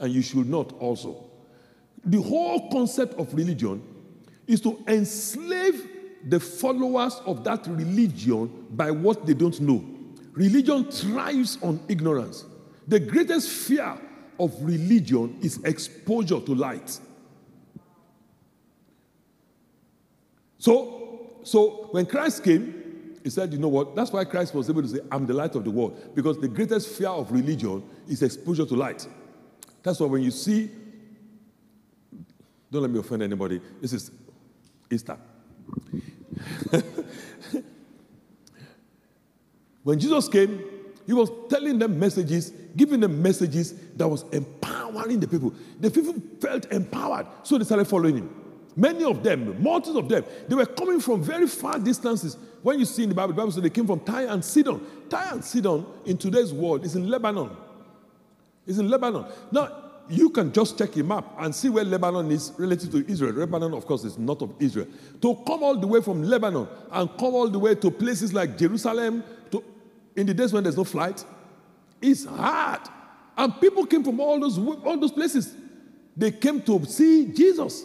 [0.00, 1.29] and you should not also.
[2.04, 3.82] The whole concept of religion
[4.46, 5.88] is to enslave
[6.26, 9.84] the followers of that religion by what they don't know.
[10.32, 12.44] Religion thrives on ignorance.
[12.88, 13.98] The greatest fear
[14.38, 16.98] of religion is exposure to light.
[20.58, 23.94] So, so when Christ came, he said, You know what?
[23.94, 26.14] That's why Christ was able to say, I'm the light of the world.
[26.14, 29.06] Because the greatest fear of religion is exposure to light.
[29.82, 30.70] That's why when you see,
[32.70, 34.10] don't let me offend anybody, this is
[34.90, 35.16] Easter.
[39.82, 40.62] when Jesus came,
[41.06, 45.52] he was telling them messages, giving them messages that was empowering the people.
[45.80, 48.36] The people felt empowered, so they started following him.
[48.76, 52.36] Many of them, multitudes of them, they were coming from very far distances.
[52.62, 54.80] When you see in the Bible, the Bible says they came from Tyre and Sidon.
[55.08, 57.50] Tyre and Sidon in today's world is in Lebanon.
[58.66, 59.26] It's in Lebanon.
[59.50, 63.32] Now, you can just check a map and see where Lebanon is relative to Israel.
[63.32, 64.86] Lebanon, of course, is not of Israel.
[65.22, 68.58] To come all the way from Lebanon and come all the way to places like
[68.58, 69.62] Jerusalem, to,
[70.16, 71.24] in the days when there's no flight,
[72.00, 72.80] is hard.
[73.36, 75.54] And people came from all those, all those places.
[76.16, 77.84] They came to see Jesus.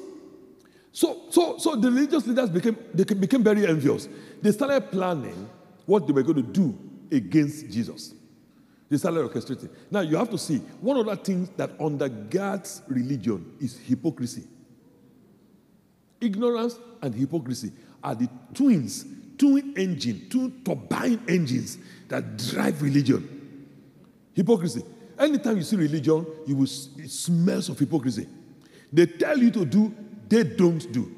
[0.92, 4.08] So, so, so the religious leaders became, they became very envious.
[4.42, 5.50] They started planning
[5.86, 6.78] what they were going to do
[7.12, 8.14] against Jesus.
[8.90, 9.70] They started orchestrating.
[9.90, 14.44] Now, you have to see one of the things that undergirds religion is hypocrisy.
[16.22, 17.72] Ignorance and hypocrisy
[18.04, 19.06] are the twins,
[19.38, 23.68] twin engine, two turbine engines that drive religion.
[24.34, 24.84] Hypocrisy.
[25.18, 28.28] Anytime you see religion, you will it smells of hypocrisy.
[28.92, 29.94] They tell you to do
[30.28, 31.16] they don't do.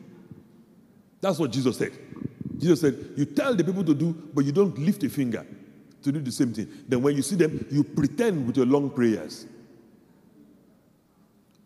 [1.20, 1.92] That's what Jesus said.
[2.58, 5.46] Jesus said, You tell the people to do, but you don't lift a finger
[6.12, 6.68] to do the same thing.
[6.88, 9.46] Then when you see them, you pretend with your long prayers.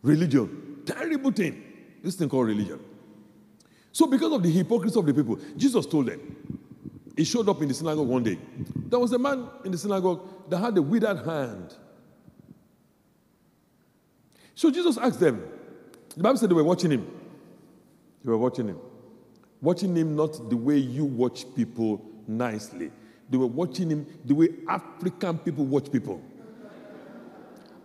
[0.01, 1.63] Religion, terrible thing.
[2.04, 2.80] This thing called religion.
[3.91, 6.19] So, because of the hypocrisy of the people, Jesus told them.
[7.15, 8.38] He showed up in the synagogue one day.
[8.75, 11.75] There was a man in the synagogue that had a withered hand.
[14.56, 15.43] So Jesus asked them,
[16.15, 17.08] the Bible said they were watching him.
[18.23, 18.80] They were watching him.
[19.62, 22.91] Watching him not the way you watch people nicely.
[23.32, 26.22] They were watching him the way African people watch people.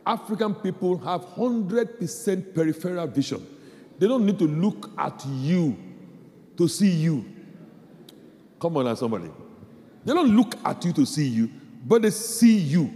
[0.04, 3.46] African people have 100% peripheral vision.
[3.98, 5.76] They don't need to look at you
[6.56, 7.24] to see you.
[8.60, 9.30] Come on somebody.
[10.04, 11.48] They don't look at you to see you,
[11.84, 12.92] but they see you.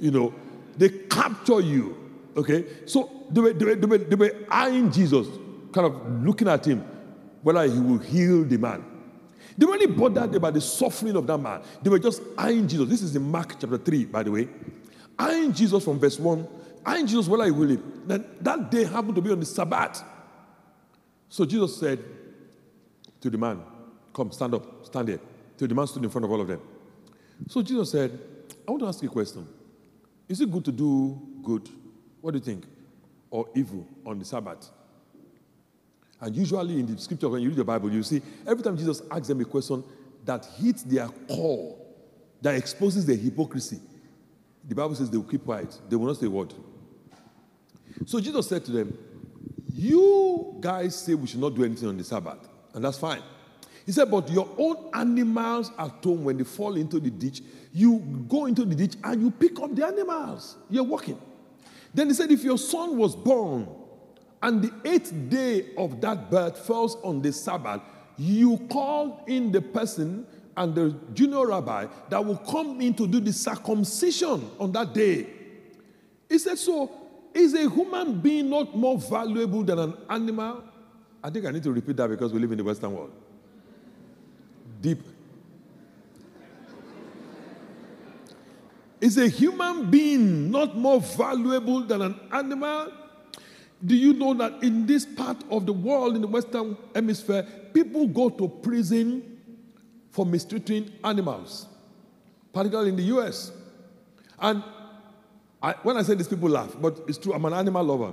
[0.00, 0.34] You know,
[0.76, 1.96] they capture you.
[2.36, 2.66] Okay?
[2.86, 5.26] So they were, they were, they were, they were eyeing Jesus
[5.72, 6.84] kind of looking at him,
[7.42, 8.84] whether he will heal the man.
[9.58, 11.60] They were really bothered about the suffering of that man.
[11.82, 12.88] They were just eyeing Jesus.
[12.88, 14.48] This is in Mark chapter 3, by the way.
[15.18, 16.46] Eyeing Jesus from verse 1.
[16.86, 17.76] Eyeing Jesus whether he will.
[18.06, 20.04] Then that day happened to be on the Sabbath.
[21.28, 21.98] So Jesus said
[23.20, 23.60] to the man,
[24.14, 25.20] Come, stand up, stand here.
[25.56, 26.60] So the man stood in front of all of them.
[27.48, 28.16] So Jesus said,
[28.66, 29.46] I want to ask you a question.
[30.28, 31.68] Is it good to do good?
[32.20, 32.64] What do you think?
[33.28, 34.70] Or evil on the Sabbath?
[36.20, 39.02] And usually in the scripture, when you read the Bible, you see every time Jesus
[39.10, 39.84] asks them a question
[40.24, 41.76] that hits their core,
[42.42, 43.80] that exposes their hypocrisy,
[44.66, 45.78] the Bible says they will keep quiet.
[45.88, 46.52] They will not say a word.
[48.06, 48.98] So Jesus said to them,
[49.72, 53.22] You guys say we should not do anything on the Sabbath, and that's fine.
[53.86, 57.98] He said, But your own animals at home, when they fall into the ditch, you
[58.28, 60.56] go into the ditch and you pick up the animals.
[60.68, 61.18] You're walking.
[61.94, 63.66] Then he said, If your son was born
[64.42, 67.80] and the eighth day of that birth falls on the Sabbath,
[68.16, 73.20] you call in the person and the junior rabbi that will come in to do
[73.20, 75.26] the circumcision on that day.
[76.28, 76.90] He said, So
[77.32, 80.64] is a human being not more valuable than an animal?
[81.22, 83.12] I think I need to repeat that because we live in the Western world.
[84.80, 85.00] Deep.
[89.00, 92.92] Is a human being not more valuable than an animal?
[93.84, 98.06] Do you know that in this part of the world, in the Western Hemisphere, people
[98.08, 99.38] go to prison
[100.10, 101.66] for mistreating animals,
[102.52, 103.52] particularly in the US?
[104.40, 104.64] And
[105.62, 107.32] I, when I say this, people laugh, but it's true.
[107.32, 108.12] I'm an animal lover.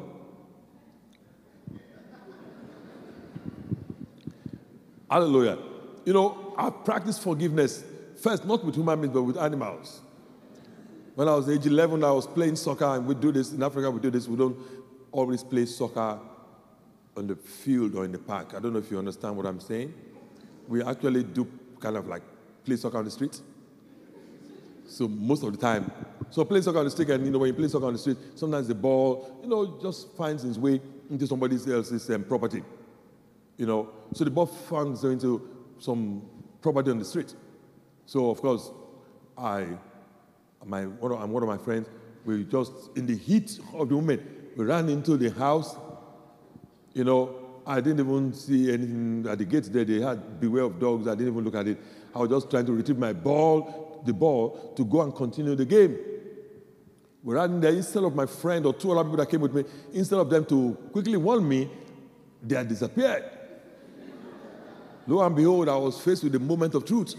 [5.09, 5.57] Hallelujah.
[6.05, 7.83] You know, I practice forgiveness
[8.17, 10.01] first, not with human beings, but with animals.
[11.15, 13.89] When I was age 11, I was playing soccer, and we do this in Africa.
[13.89, 14.27] We do this.
[14.27, 14.57] We don't
[15.15, 16.19] always play soccer
[17.15, 18.53] on the field or in the park.
[18.53, 19.93] I don't know if you understand what I'm saying.
[20.67, 21.47] We actually do
[21.79, 22.21] kind of like
[22.65, 23.39] play soccer on the street.
[24.87, 25.89] So most of the time,
[26.29, 27.99] so play soccer on the street, and you know when you play soccer on the
[27.99, 32.61] street, sometimes the ball, you know, just finds its way into somebody else's um, property.
[33.57, 35.49] You know, so the ball finds into
[35.79, 36.23] some
[36.61, 37.33] property on the street.
[38.05, 38.69] So of course,
[39.37, 39.65] I,
[40.65, 41.87] my one of, one of my friends,
[42.25, 44.21] we just in the heat of the moment,
[44.55, 45.75] we ran into the house.
[46.93, 47.35] You know,
[47.67, 49.83] I didn't even see anything at the gate there.
[49.83, 51.07] They had beware of dogs.
[51.07, 51.77] I didn't even look at it.
[52.13, 55.65] I was just trying to retrieve my ball, the ball, to go and continue the
[55.65, 55.97] game.
[57.23, 59.53] We ran in there instead of my friend or two other people that came with
[59.53, 61.69] me, instead of them to quickly warn me,
[62.41, 63.25] they had disappeared.
[65.07, 67.15] Lo and behold, I was faced with the moment of truth.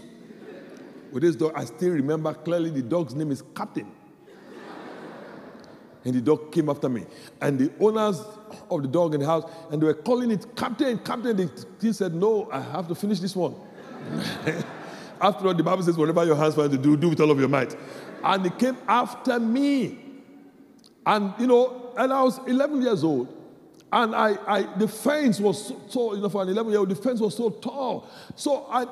[1.11, 3.91] With this dog, I still remember clearly the dog's name is Captain.
[6.07, 7.05] And the dog came after me.
[7.41, 8.21] And the owners
[8.71, 11.35] of the dog in the house, and they were calling it Captain, Captain.
[11.35, 13.55] The king said, No, I have to finish this one.
[15.21, 17.37] after all, the Bible says, Whatever your hands find to do, do with all of
[17.37, 17.75] your might.
[18.23, 19.99] And he came after me.
[21.05, 23.27] And, you know, and I was 11 years old.
[23.91, 26.89] And I, I the fence was so, so, you know, for an 11 year old,
[26.89, 28.09] the fence was so tall.
[28.37, 28.85] So I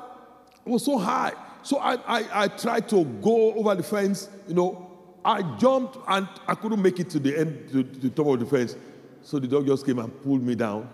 [0.66, 1.32] was so high.
[1.62, 4.85] So I, I, I tried to go over the fence, you know,
[5.26, 8.38] I jumped and I couldn't make it to the end, to, to the top of
[8.38, 8.76] the fence.
[9.22, 10.88] So the dog just came and pulled me down.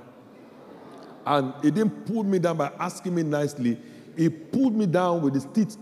[1.27, 3.79] And he didn't pull me down by asking me nicely.
[4.17, 5.77] He pulled me down with his teeth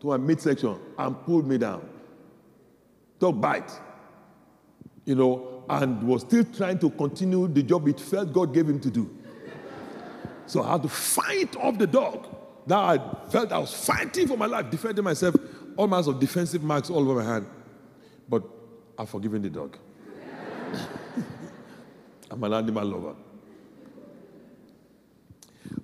[0.00, 1.88] to my midsection and pulled me down.
[3.20, 3.70] Dog bite.
[5.04, 8.80] You know, and was still trying to continue the job it felt God gave him
[8.80, 9.08] to do.
[10.46, 12.26] So I had to fight off the dog.
[12.66, 12.98] Now I
[13.30, 15.36] felt I was fighting for my life, defending myself
[15.80, 17.46] all kinds of defensive marks all over my hand.
[18.28, 18.42] But
[18.98, 19.78] I've forgiven the dog.
[22.30, 23.14] I'm an animal lover.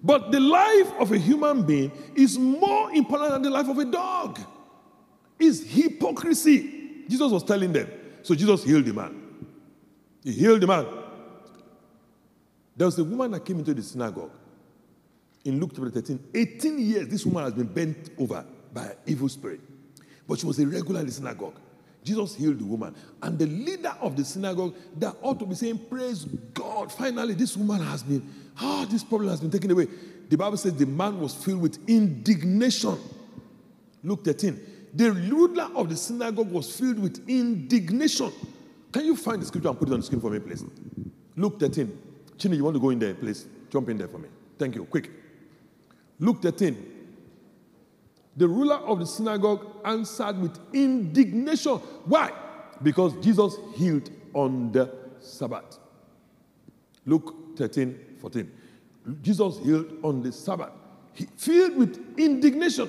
[0.02, 3.86] But the life of a human being is more important than the life of a
[3.86, 4.38] dog.
[5.40, 7.04] It's hypocrisy.
[7.08, 7.90] Jesus was telling them.
[8.22, 9.16] So Jesus healed the man.
[10.22, 10.86] He healed the man.
[12.76, 14.32] There was a woman that came into the synagogue
[15.42, 16.28] in Luke chapter 13.
[16.34, 18.44] 18 years, this woman has been bent over
[18.74, 19.60] by an evil spirit.
[20.28, 21.58] But she was a regular in the synagogue.
[22.06, 22.94] Jesus healed the woman.
[23.20, 26.24] And the leader of the synagogue that ought to be saying, Praise
[26.54, 28.22] God, finally, this woman has been,
[28.60, 29.88] ah, oh, this problem has been taken away.
[30.28, 32.96] The Bible says the man was filled with indignation.
[34.02, 34.60] Luke 13.
[34.94, 38.32] The ruler of the synagogue was filled with indignation.
[38.92, 40.64] Can you find the scripture and put it on the screen for me, please?
[41.36, 41.98] Luke 13.
[42.38, 43.46] Chini, you want to go in there, please?
[43.68, 44.28] Jump in there for me.
[44.58, 44.84] Thank you.
[44.84, 45.10] Quick.
[46.18, 46.95] Luke 13.
[48.36, 51.72] The ruler of the synagogue answered with indignation.
[52.04, 52.32] Why?
[52.82, 55.78] Because Jesus healed on the Sabbath.
[57.06, 58.52] Luke 13, 14.
[59.22, 60.72] Jesus healed on the Sabbath.
[61.14, 62.88] he- filled with indignation.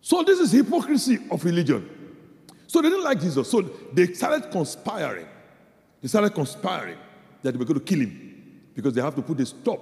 [0.00, 1.88] So this is hypocrisy of religion.
[2.66, 3.50] So they didn't like Jesus.
[3.50, 3.60] So
[3.92, 5.26] they started conspiring.
[6.00, 6.96] They started conspiring
[7.42, 9.80] that they were going to kill him because they have to put a stop,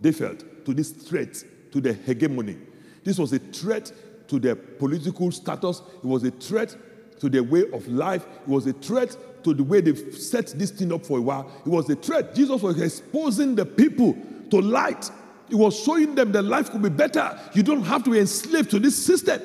[0.00, 1.42] they felt, to this threat
[1.74, 2.56] to their hegemony.
[3.02, 3.92] This was a threat
[4.28, 5.82] to their political status.
[5.98, 6.74] It was a threat
[7.18, 8.24] to their way of life.
[8.42, 11.50] It was a threat to the way they've set this thing up for a while.
[11.66, 12.32] It was a threat.
[12.32, 14.16] Jesus was exposing the people
[14.50, 15.10] to light.
[15.50, 17.38] It was showing them that life could be better.
[17.54, 19.42] You don't have to be enslaved to this system.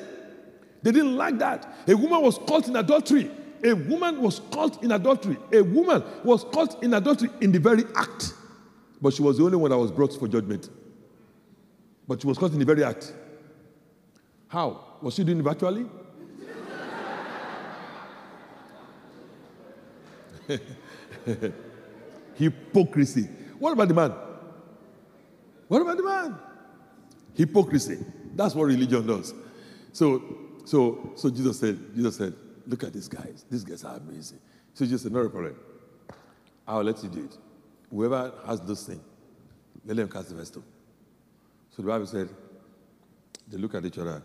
[0.82, 1.68] They didn't like that.
[1.88, 3.28] A woman was caught in adultery.
[3.64, 5.36] A woman was caught in adultery.
[5.52, 8.34] A woman was caught in adultery in the very act.
[9.02, 10.70] But she was the only one that was brought for judgment.
[12.10, 13.12] But she was caught in the very act.
[14.48, 14.96] How?
[15.00, 15.86] Was she doing it virtually?
[22.34, 23.28] Hypocrisy.
[23.60, 24.12] What about the man?
[25.68, 26.36] What about the man?
[27.32, 27.98] Hypocrisy.
[28.34, 29.32] That's what religion does.
[29.92, 30.20] So,
[30.64, 32.34] so, so Jesus said, Jesus said,
[32.66, 33.44] look at these guys.
[33.48, 34.40] These guys are amazing.
[34.74, 35.54] So Jesus said, no problem.
[36.66, 37.38] I'll let you do it.
[37.88, 39.00] Whoever has this thing,
[39.86, 40.64] let them cast the first stone.
[41.80, 42.28] So the Bible said,
[43.48, 44.22] they look at each other.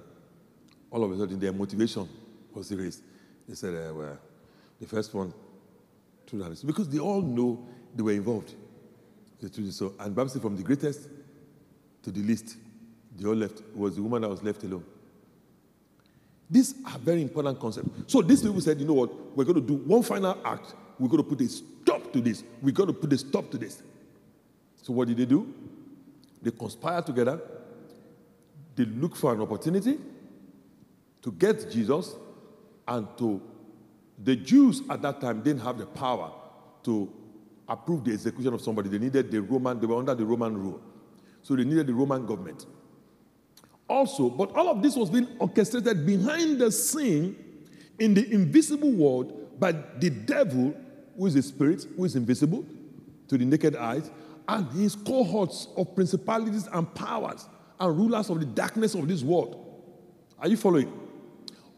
[0.91, 2.05] All of a sudden, their motivation
[2.53, 3.01] was erased.
[3.47, 4.19] They said, uh, well,
[4.77, 5.33] the first one
[6.27, 8.53] threw down because they all know they were involved.
[9.41, 11.07] They this so, and Bible said, from the greatest
[12.03, 12.57] to the least,
[13.17, 13.59] they all left.
[13.59, 14.83] It was the woman that was left alone.
[16.49, 17.89] These are very important concepts.
[18.07, 19.37] So these people said, you know what?
[19.37, 20.73] We're going to do one final act.
[20.99, 22.43] We're going to put a stop to this.
[22.61, 23.81] We're going to put a stop to this.
[24.83, 25.53] So what did they do?
[26.45, 27.41] They conspired together.
[28.75, 29.97] They look for an opportunity
[31.23, 32.15] to get Jesus
[32.87, 33.41] and to
[34.23, 36.31] the Jews at that time didn't have the power
[36.83, 37.11] to
[37.67, 38.89] approve the execution of somebody.
[38.89, 40.79] They needed the Roman, they were under the Roman rule.
[41.41, 42.67] So they needed the Roman government.
[43.89, 47.35] Also, but all of this was being orchestrated behind the scene
[47.97, 50.75] in the invisible world by the devil,
[51.17, 52.63] who is a spirit, who is invisible
[53.29, 54.11] to the naked eyes,
[54.47, 57.47] and his cohorts of principalities and powers
[57.79, 59.61] and rulers of the darkness of this world.
[60.39, 60.91] Are you following?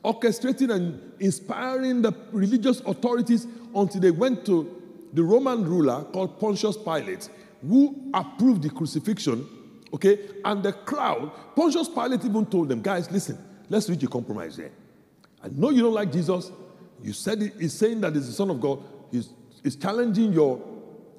[0.03, 4.73] Orchestrating and inspiring the religious authorities until they went to
[5.13, 7.29] the Roman ruler called Pontius Pilate,
[7.61, 9.47] who approved the crucifixion
[9.93, 10.19] Okay?
[10.43, 13.37] And the crowd, Pontius Pilate even told them, guys, listen,
[13.69, 14.71] let's reach a compromise here.
[15.43, 16.51] I know you don't like Jesus.
[17.01, 18.83] You said he's saying that he's the Son of God.
[19.11, 19.29] He's,
[19.63, 20.61] he's challenging your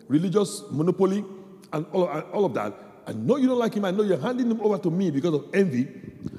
[0.09, 1.25] religious monopoly
[1.73, 2.75] and all, and all of that.
[3.07, 3.85] I know you don't like him.
[3.85, 5.89] I know you're handing him over to me because of envy.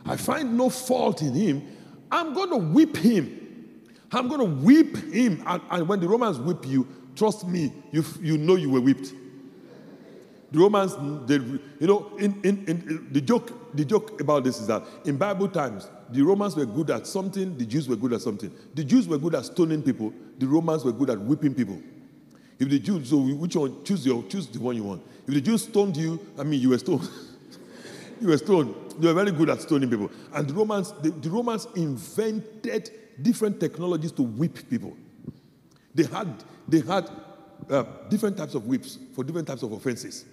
[0.06, 1.64] I find no fault in him.
[2.12, 3.40] I'm going to whip him.
[4.12, 5.44] I'm going to whip him.
[5.46, 9.14] And, and when the Romans whip you, trust me, you, you know you were whipped.
[10.52, 10.96] The Romans,
[11.28, 15.16] they, you know, in, in, in, the joke, the joke about this is that in
[15.16, 18.52] Bible times, the Romans were good at something, the Jews were good at something.
[18.74, 21.80] The Jews were good at stoning people, the Romans were good at whipping people.
[22.60, 23.84] If the Jews, so which one?
[23.86, 25.02] Choose your, choose the one you want.
[25.26, 27.08] If the Jews stoned you, I mean, you were stoned.
[28.22, 28.76] you were stoned.
[29.00, 30.12] They were very good at stoning people.
[30.34, 32.92] And the Romans, the, the Romans invented
[33.22, 34.96] different technologies to whip people.
[35.96, 37.10] They had, they had
[37.70, 40.26] uh, different types of whips for different types of offenses.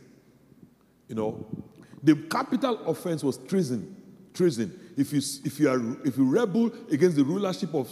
[1.09, 1.47] You know,
[2.03, 3.95] the capital offense was treason.
[4.35, 4.79] Treason.
[4.97, 7.91] If you if you are if you rebel against the rulership of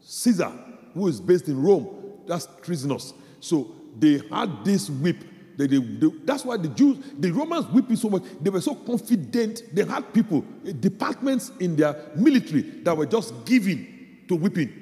[0.00, 0.52] Caesar,
[0.92, 1.88] who is based in Rome,
[2.26, 3.12] that's treasonous.
[3.44, 5.18] So they had this whip.
[5.58, 8.22] They, they, they, that's why the Jews, the Romans whipped so much.
[8.40, 9.62] They were so confident.
[9.70, 14.72] They had people, eh, departments in their military that were just giving to whipping.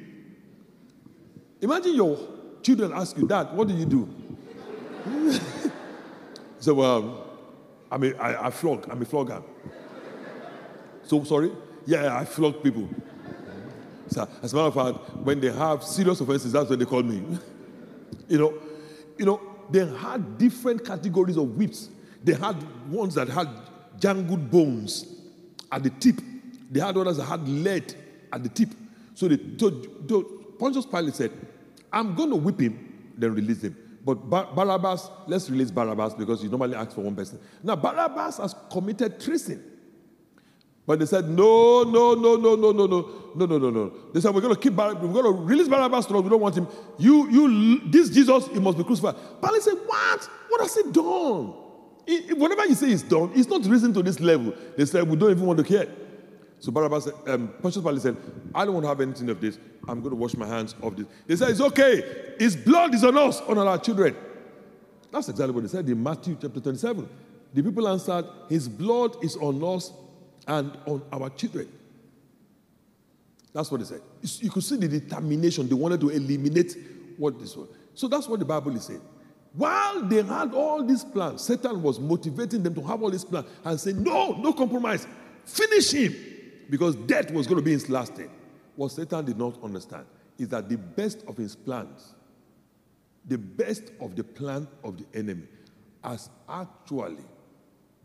[1.61, 2.17] Imagine your
[2.63, 4.09] children ask you, Dad, what do you do?
[6.61, 7.27] so, well,
[7.91, 8.87] I mean, I, I flog.
[8.89, 9.43] I'm a flogger.
[11.03, 11.51] So sorry?
[11.85, 12.89] Yeah, I flog people.
[14.07, 17.03] So, as a matter of fact, when they have serious offenses, that's when they call
[17.03, 17.39] me.
[18.29, 18.55] you know,
[19.19, 19.41] you know,
[19.71, 21.89] they had different categories of whips.
[22.23, 22.57] They had
[22.91, 23.49] ones that had
[23.99, 25.07] jangled bones
[25.71, 26.21] at the tip.
[26.71, 27.95] They had others that had lead
[28.33, 28.71] at the tip.
[29.15, 31.33] So told, Pontius Pilate said,
[31.93, 33.77] I'm going to whip him, then release him.
[34.05, 37.39] But Bar- Barabbas, let's release Barabbas because you normally ask for one person.
[37.63, 39.72] Now, Barabbas has committed treason.
[40.87, 43.93] But they said, no, no, no, no, no, no, no, no, no, no, no.
[44.13, 46.23] They said, we're going to keep, Bar- we're going to release Barabbas to us.
[46.25, 46.67] We don't want him.
[46.99, 49.15] You, you, this Jesus, he must be crucified.
[49.41, 50.29] Pilate said, what?
[50.49, 51.55] What has he done?
[52.05, 54.53] He- whatever you say is done, it's not risen to this level.
[54.77, 55.87] They said, we don't even want to care.
[56.59, 58.17] So Barabbas, said- um, Pontius Pilate said,
[58.53, 59.59] I don't want to have anything of this.
[59.87, 61.07] I'm going to wash my hands of this.
[61.29, 62.35] They said, it's okay.
[62.41, 64.17] His blood is on us, on our children.
[65.13, 67.09] That's exactly what they said in Matthew chapter 27.
[67.55, 69.93] The people answered, His blood is on us
[70.47, 71.69] and on our children.
[73.53, 74.01] That's what they said.
[74.41, 75.69] You could see the determination.
[75.69, 76.77] They wanted to eliminate
[77.19, 77.69] what this was.
[77.95, 79.03] So that's what the Bible is saying.
[79.55, 83.47] While they had all these plans, Satan was motivating them to have all these plans
[83.65, 85.07] and say, No, no compromise.
[85.45, 86.17] Finish him.
[86.71, 88.29] Because death was going to be his last day.
[88.77, 90.07] What Satan did not understand
[90.39, 92.15] is that the best of his plans,
[93.27, 95.47] the best of the plan of the enemy,
[96.03, 97.25] has actually,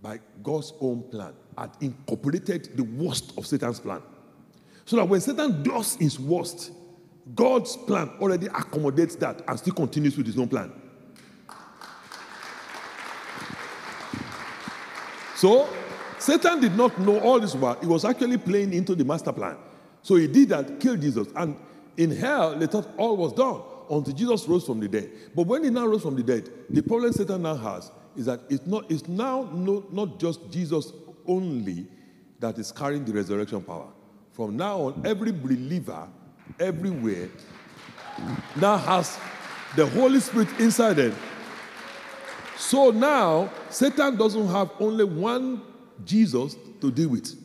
[0.01, 4.01] by God's own plan, had incorporated the worst of Satan's plan.
[4.85, 6.71] So that when Satan does his worst,
[7.35, 10.71] God's plan already accommodates that and still continues with his own plan.
[15.35, 15.69] So,
[16.19, 17.77] Satan did not know all this while.
[17.79, 19.57] He was actually playing into the master plan.
[20.01, 21.27] So he did that, killed Jesus.
[21.35, 21.55] And
[21.97, 25.11] in hell, they thought all was done until Jesus rose from the dead.
[25.35, 28.41] But when he now rose from the dead, the problem Satan now has is that
[28.49, 30.91] it's, not, it's now no, not just Jesus
[31.25, 31.87] only
[32.39, 33.87] that is carrying the resurrection power.
[34.31, 36.07] From now on, every believer,
[36.59, 37.29] everywhere,
[38.55, 39.17] now has
[39.75, 41.15] the Holy Spirit inside them.
[42.57, 45.61] So now, Satan doesn't have only one
[46.03, 47.35] Jesus to deal with,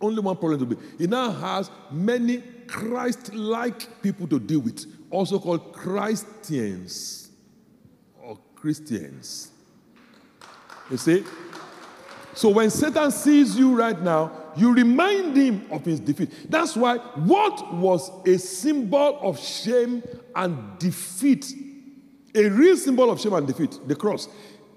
[0.00, 0.76] only one problem to be.
[0.98, 7.30] He now has many Christ like people to deal with, also called Christians
[8.20, 9.50] or Christians.
[10.90, 11.24] You see?
[12.34, 16.30] So when Satan sees you right now, you remind him of his defeat.
[16.50, 20.02] That's why what was a symbol of shame
[20.34, 21.52] and defeat,
[22.34, 24.28] a real symbol of shame and defeat, the cross,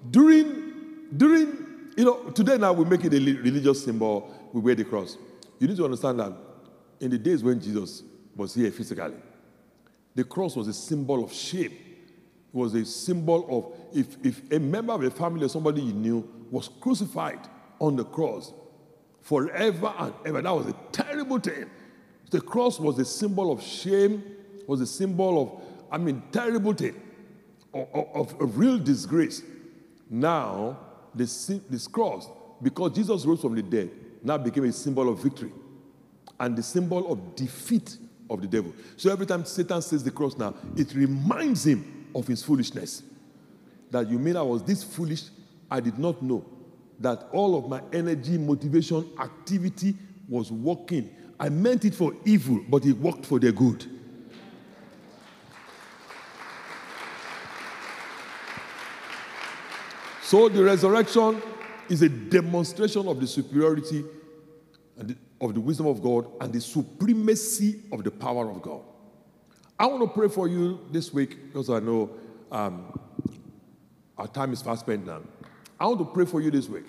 [0.09, 4.83] during, during, you know, today now we make it a religious symbol, we wear the
[4.83, 5.17] cross.
[5.59, 6.33] You need to understand that
[6.99, 8.03] in the days when Jesus
[8.35, 9.15] was here physically,
[10.15, 11.73] the cross was a symbol of shame.
[12.53, 15.93] It was a symbol of if, if a member of a family or somebody you
[15.93, 17.39] knew was crucified
[17.79, 18.53] on the cross
[19.21, 20.41] forever and ever.
[20.41, 21.69] That was a terrible thing.
[22.29, 24.23] The cross was a symbol of shame,
[24.67, 26.99] was a symbol of, I mean, terrible thing,
[27.73, 29.41] of, of, of real disgrace.
[30.09, 30.77] Now,
[31.15, 32.27] this, this cross,
[32.61, 33.89] because Jesus rose from the dead,
[34.23, 35.51] now became a symbol of victory
[36.39, 37.97] and the symbol of defeat
[38.29, 38.73] of the devil.
[38.97, 43.03] So every time Satan says the cross now, it reminds him of his foolishness.
[43.91, 45.23] That you mean I was this foolish?
[45.69, 46.45] I did not know
[46.99, 49.95] that all of my energy, motivation, activity
[50.27, 51.09] was working.
[51.39, 53.85] I meant it for evil, but it worked for the good.
[60.23, 61.41] So the resurrection
[61.89, 64.03] is a demonstration of the superiority
[65.41, 68.81] of the wisdom of God and the supremacy of the power of God.
[69.79, 72.11] I want to pray for you this week because I know
[72.51, 72.99] um,
[74.17, 75.21] our time is fast spent now.
[75.79, 76.85] I want to pray for you this week.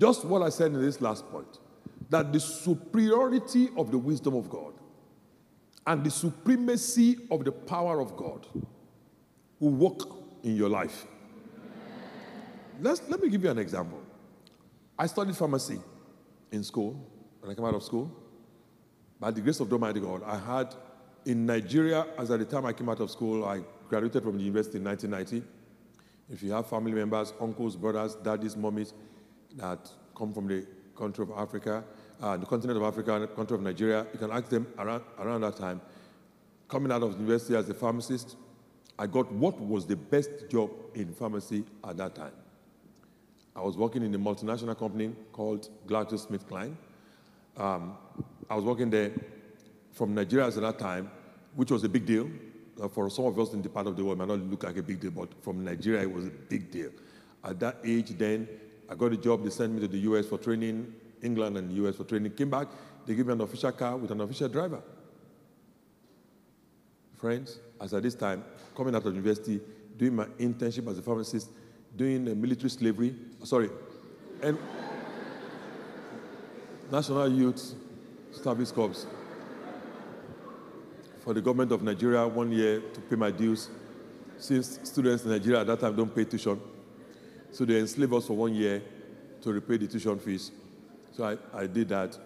[0.00, 1.58] Just what I said in this last point
[2.10, 4.74] that the superiority of the wisdom of God
[5.86, 8.46] and the supremacy of the power of God
[9.60, 10.08] will work
[10.42, 11.06] in your life.
[12.80, 14.02] Let's, let me give you an example.
[14.98, 15.78] I studied pharmacy
[16.50, 16.98] in school
[17.40, 18.10] when I came out of school.
[19.22, 20.74] By the grace of Almighty God, I had
[21.26, 24.42] in Nigeria, as at the time I came out of school, I graduated from the
[24.42, 25.46] university in 1990.
[26.28, 28.94] If you have family members, uncles, brothers, daddies, mummies
[29.54, 30.66] that come from the
[30.98, 31.84] country of Africa,
[32.20, 35.42] uh, the continent of Africa, the country of Nigeria, you can ask them around, around
[35.42, 35.80] that time.
[36.66, 38.34] Coming out of the university as a pharmacist,
[38.98, 42.32] I got what was the best job in pharmacy at that time.
[43.54, 46.74] I was working in a multinational company called GlaxoSmithKline.
[47.56, 47.96] Um,
[48.48, 49.12] I was working there
[49.92, 51.10] from Nigeria at that time,
[51.54, 52.28] which was a big deal.
[52.80, 54.64] Uh, for some of us in the part of the world, it might not look
[54.64, 56.90] like a big deal, but from Nigeria, it was a big deal.
[57.44, 58.48] At that age, then,
[58.88, 59.44] I got a job.
[59.44, 62.32] They sent me to the US for training, England and the US for training.
[62.32, 62.68] Came back,
[63.06, 64.82] they gave me an official car with an official driver.
[67.16, 68.44] Friends, as at this time,
[68.76, 69.60] coming out of university,
[69.96, 71.50] doing my internship as a pharmacist,
[71.94, 73.14] doing military slavery,
[73.44, 73.70] sorry,
[74.42, 74.58] and
[76.90, 77.74] National Youth
[78.32, 79.06] Service Corps
[81.22, 83.70] for the government of Nigeria one year to pay my dues
[84.38, 86.60] since students in Nigeria at that time don't pay tuition.
[87.52, 88.82] So they enslave us for one year
[89.42, 90.50] to repay the tuition fees.
[91.12, 92.18] So I, I did that.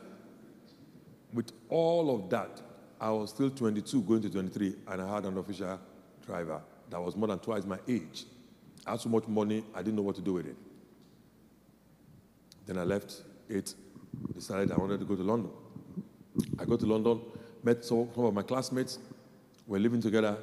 [1.32, 2.62] With all of that,
[3.00, 5.78] I was still 22, going to 23, and I had an official
[6.24, 8.24] driver that was more than twice my age.
[8.86, 10.56] I had so much money, I didn't know what to do with it.
[12.64, 13.74] Then I left it,
[14.34, 15.50] decided I wanted to go to London.
[16.58, 17.20] I got to London,
[17.62, 18.98] met some, some of my classmates,
[19.66, 20.36] we're living together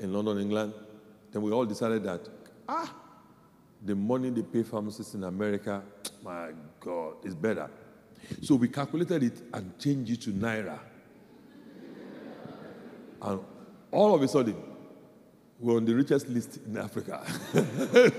[0.00, 0.74] in London, England.
[1.32, 2.28] Then we all decided that
[2.68, 2.94] ah,
[3.84, 5.82] the money they pay pharmacists in America,
[6.22, 7.70] my God, is better.
[8.42, 10.78] So we calculated it and changed it to Naira.
[13.22, 13.40] And
[13.90, 14.56] all of a sudden,
[15.58, 17.24] we're on the richest list in Africa.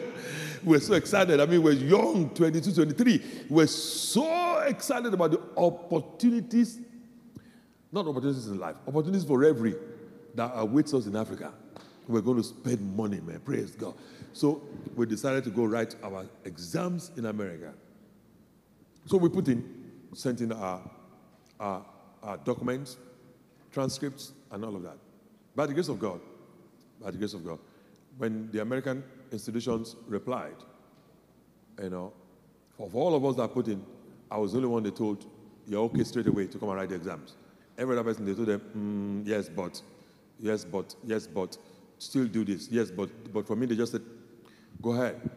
[0.63, 1.39] we're so excited.
[1.39, 3.21] I mean, we're young, 22, 23.
[3.49, 6.79] We're so excited about the opportunities,
[7.95, 9.73] not opportunities in life, opportunities for every
[10.35, 11.53] that awaits us in Africa.
[12.07, 13.39] We're going to spend money, man.
[13.39, 13.95] Praise God.
[14.33, 14.61] So
[14.95, 17.73] we decided to go write our exams in America.
[19.05, 19.63] So we put in,
[20.13, 20.81] sent in our,
[21.59, 21.85] our,
[22.21, 22.97] our documents,
[23.71, 24.97] transcripts, and all of that.
[25.55, 26.19] By the grace of God,
[27.01, 27.59] by the grace of God,
[28.17, 30.55] when the American institutions replied,
[31.81, 32.13] you know,
[32.77, 33.83] for, all of us that put in,
[34.29, 35.25] I was the only one they told,
[35.65, 37.35] you're okay straight away to come and write the exams.
[37.77, 39.81] Every other person, they told them, mm, yes, but,
[40.39, 41.57] yes, but, yes, but,
[41.97, 42.69] still do this.
[42.69, 44.01] Yes, but, but for me, they just said,
[44.81, 45.29] go ahead.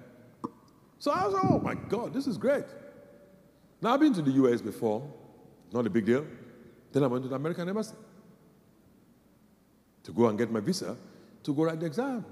[0.99, 2.65] So I was oh my God, this is great.
[3.81, 5.09] Now, I've been to the US before,
[5.73, 6.27] not a big deal.
[6.93, 7.95] Then I went to the American Embassy
[10.03, 10.97] to go and get my visa
[11.43, 12.25] to go write the exam.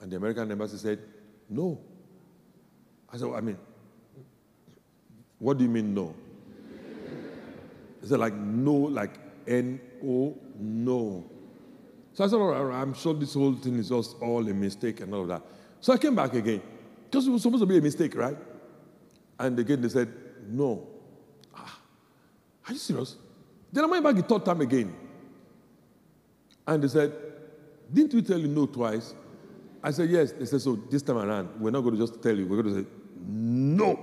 [0.00, 0.98] And the American Embassy said,
[1.48, 1.78] no.
[3.12, 3.56] I said, I mean,
[5.38, 6.14] what do you mean no?
[8.04, 9.12] Is it like no, like
[9.48, 11.24] N O, no?
[12.12, 15.00] So I said, all right, I'm sure this whole thing is just all a mistake
[15.00, 15.42] and all of that.
[15.80, 16.62] So I came back again.
[17.04, 18.36] Because it was supposed to be a mistake, right?
[19.38, 20.12] And again they said,
[20.48, 20.86] no.
[21.56, 21.80] Ah,
[22.68, 23.16] are you serious?
[23.72, 24.94] Then I went back the third time again.
[26.66, 27.12] And they said,
[27.90, 29.14] didn't we tell you no twice?
[29.82, 30.32] I said, yes.
[30.32, 32.74] They said, so this time around, we're not going to just tell you, we're going
[32.74, 32.88] to say,
[33.26, 33.98] no.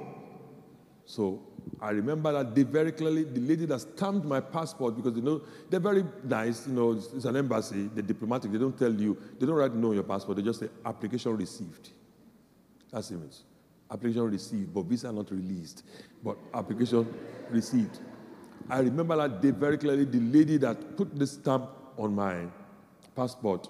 [1.05, 1.41] So
[1.81, 3.23] I remember that day very clearly.
[3.23, 6.67] The lady that stamped my passport because you know they're very nice.
[6.67, 7.89] You know, it's, an embassy.
[7.93, 8.51] They're diplomatic.
[8.51, 9.17] They don't tell you.
[9.39, 10.37] They don't write no on your passport.
[10.37, 11.89] They just say application received.
[12.91, 13.19] That's it.
[13.89, 15.83] Application received, but visa not released.
[16.23, 17.11] But application
[17.49, 17.99] received.
[18.69, 20.05] I remember that day very clearly.
[20.05, 22.45] The lady that put the stamp on my
[23.15, 23.67] passport.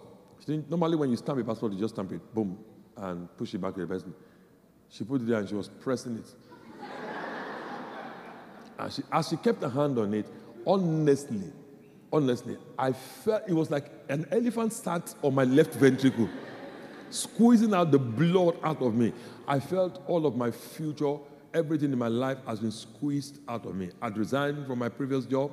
[0.70, 2.58] normally, when you stamp a passport, you just stamp it, boom,
[2.98, 4.14] and push it back to the person.
[4.90, 6.36] She put it there and she was pressing it.
[8.82, 10.26] And she, as she kept her hand on it,
[10.66, 11.54] honestly,
[12.12, 16.28] honestly, I felt it was like an elephant sat on my left ventricle,
[17.12, 19.14] squeezing out the blood out of me.
[19.48, 21.18] I felt all of my future,
[21.54, 23.92] everything in my life has been squeezed out of me.
[24.02, 25.52] I'd resigned from my previous job.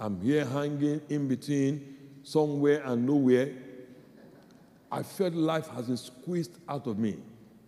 [0.00, 3.52] I'm here hanging in between somewhere and nowhere.
[4.90, 7.18] I felt life has been squeezed out of me.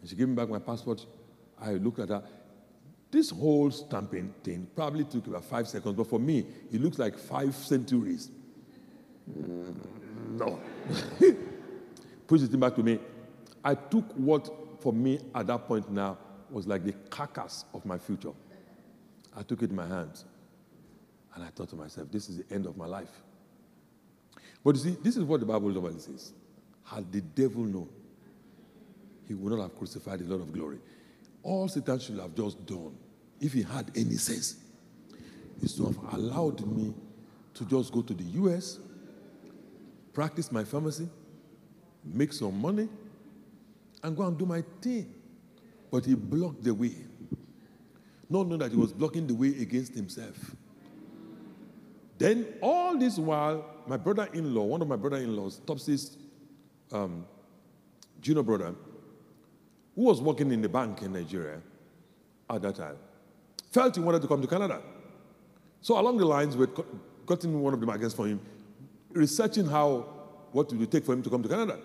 [0.00, 1.06] And she gave me back my passport.
[1.60, 2.24] I looked at her.
[3.10, 7.18] This whole stamping thing probably took about five seconds, but for me, it looks like
[7.18, 8.30] five centuries.
[9.28, 9.74] Mm,
[10.38, 10.60] no.
[12.26, 13.00] Push it back to me.
[13.64, 14.48] I took what,
[14.80, 16.18] for me, at that point now,
[16.50, 18.32] was like the carcass of my future.
[19.36, 20.24] I took it in my hands.
[21.34, 23.10] And I thought to myself, this is the end of my life.
[24.64, 26.32] But you see, this is what the Bible normally says.
[26.84, 27.88] Had the devil known,
[29.26, 30.78] he would not have crucified the Lord of glory.
[31.42, 32.96] All Satan should have just done,
[33.40, 34.56] if he had any sense,
[35.62, 36.92] is to have allowed me
[37.54, 38.78] to just go to the US,
[40.12, 41.08] practice my pharmacy,
[42.04, 42.88] make some money,
[44.02, 45.12] and go and do my thing.
[45.90, 46.94] But he blocked the way.
[48.28, 50.54] Not knowing that he was blocking the way against himself.
[52.16, 56.16] Then, all this while, my brother in law, one of my brother in laws, Topsy's
[56.92, 57.24] um,
[58.20, 58.74] junior brother,
[60.00, 61.60] who was working in the bank in Nigeria
[62.48, 62.96] at that time,
[63.70, 64.80] felt he wanted to come to Canada.
[65.82, 66.86] So along the lines, we got
[67.26, 68.40] gotten one of the magazines for him,
[69.12, 70.06] researching how,
[70.52, 71.78] what would it take for him to come to Canada.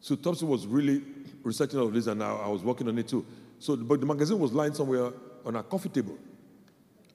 [0.00, 1.02] So Thompson was really
[1.42, 3.24] researching all of this, and I, I was working on it too.
[3.58, 5.10] So, but the magazine was lying somewhere
[5.46, 6.18] on a coffee table.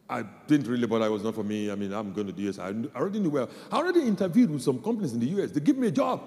[0.10, 1.06] I didn't really bother.
[1.06, 1.70] It was not for me.
[1.70, 2.58] I mean, I'm going to the US.
[2.58, 3.48] I already knew well.
[3.72, 5.52] I already interviewed with some companies in the US.
[5.52, 6.24] They give me a job.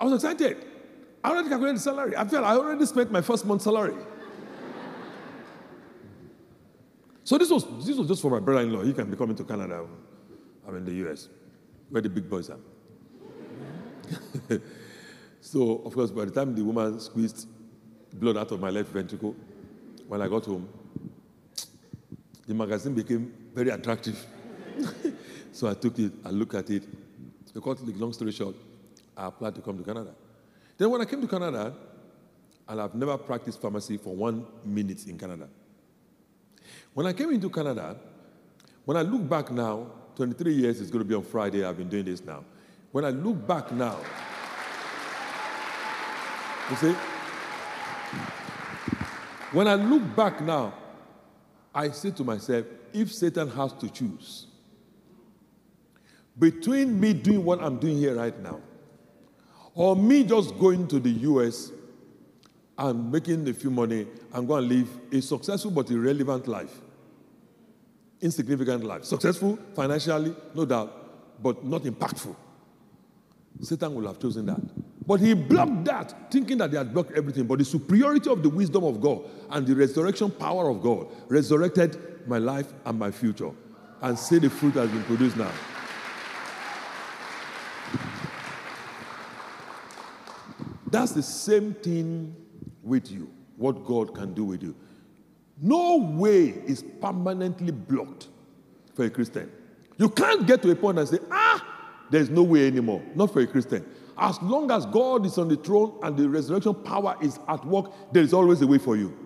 [0.00, 0.64] I was excited.
[1.22, 2.16] I already calculated the salary.
[2.16, 3.94] I felt I already spent my first month's salary.
[7.24, 8.82] so this was this was just for my brother-in-law.
[8.82, 9.84] He can be coming to Canada.
[10.66, 11.28] I'm in the US,
[11.90, 12.58] where the big boys are.
[15.40, 17.48] so of course, by the time the woman squeezed
[18.14, 19.34] blood out of my left ventricle,
[20.06, 20.68] when I got home,
[22.46, 24.24] the magazine became very attractive.
[25.52, 26.84] so I took it, I looked at it.
[27.52, 28.54] To the long story short,
[29.16, 30.14] I applied to come to Canada.
[30.78, 31.74] Then when I came to Canada,
[32.68, 35.48] and I've never practiced pharmacy for one minute in Canada.
[36.94, 37.96] When I came into Canada,
[38.84, 41.88] when I look back now, 23 years is going to be on Friday, I've been
[41.88, 42.44] doing this now.
[42.92, 43.98] When I look back now,
[46.70, 46.92] You see?
[49.52, 50.74] When I look back now,
[51.74, 54.46] I say to myself, if Satan has to choose
[56.38, 58.60] between me doing what I'm doing here right now
[59.78, 61.70] or me just going to the US
[62.76, 66.80] and making a few money and go and live a successful but irrelevant life,
[68.20, 72.34] insignificant life, successful financially, no doubt, but not impactful.
[73.60, 74.60] Satan will have chosen that.
[75.06, 77.46] But he blocked that, thinking that he had blocked everything.
[77.46, 82.26] But the superiority of the wisdom of God and the resurrection power of God resurrected
[82.26, 83.52] my life and my future.
[84.02, 85.52] And see the fruit has been produced now.
[90.90, 92.34] That's the same thing
[92.82, 94.74] with you, what God can do with you.
[95.60, 98.28] No way is permanently blocked
[98.94, 99.50] for a Christian.
[99.96, 101.64] You can't get to a point and say, ah,
[102.10, 103.02] there's no way anymore.
[103.14, 103.84] Not for a Christian.
[104.16, 107.92] As long as God is on the throne and the resurrection power is at work,
[108.12, 109.16] there is always a way for you.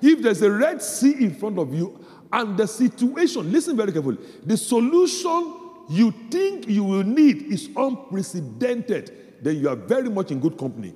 [0.00, 4.18] If there's a Red Sea in front of you and the situation, listen very carefully,
[4.44, 10.40] the solution you think you will need is unprecedented, then you are very much in
[10.40, 10.94] good company.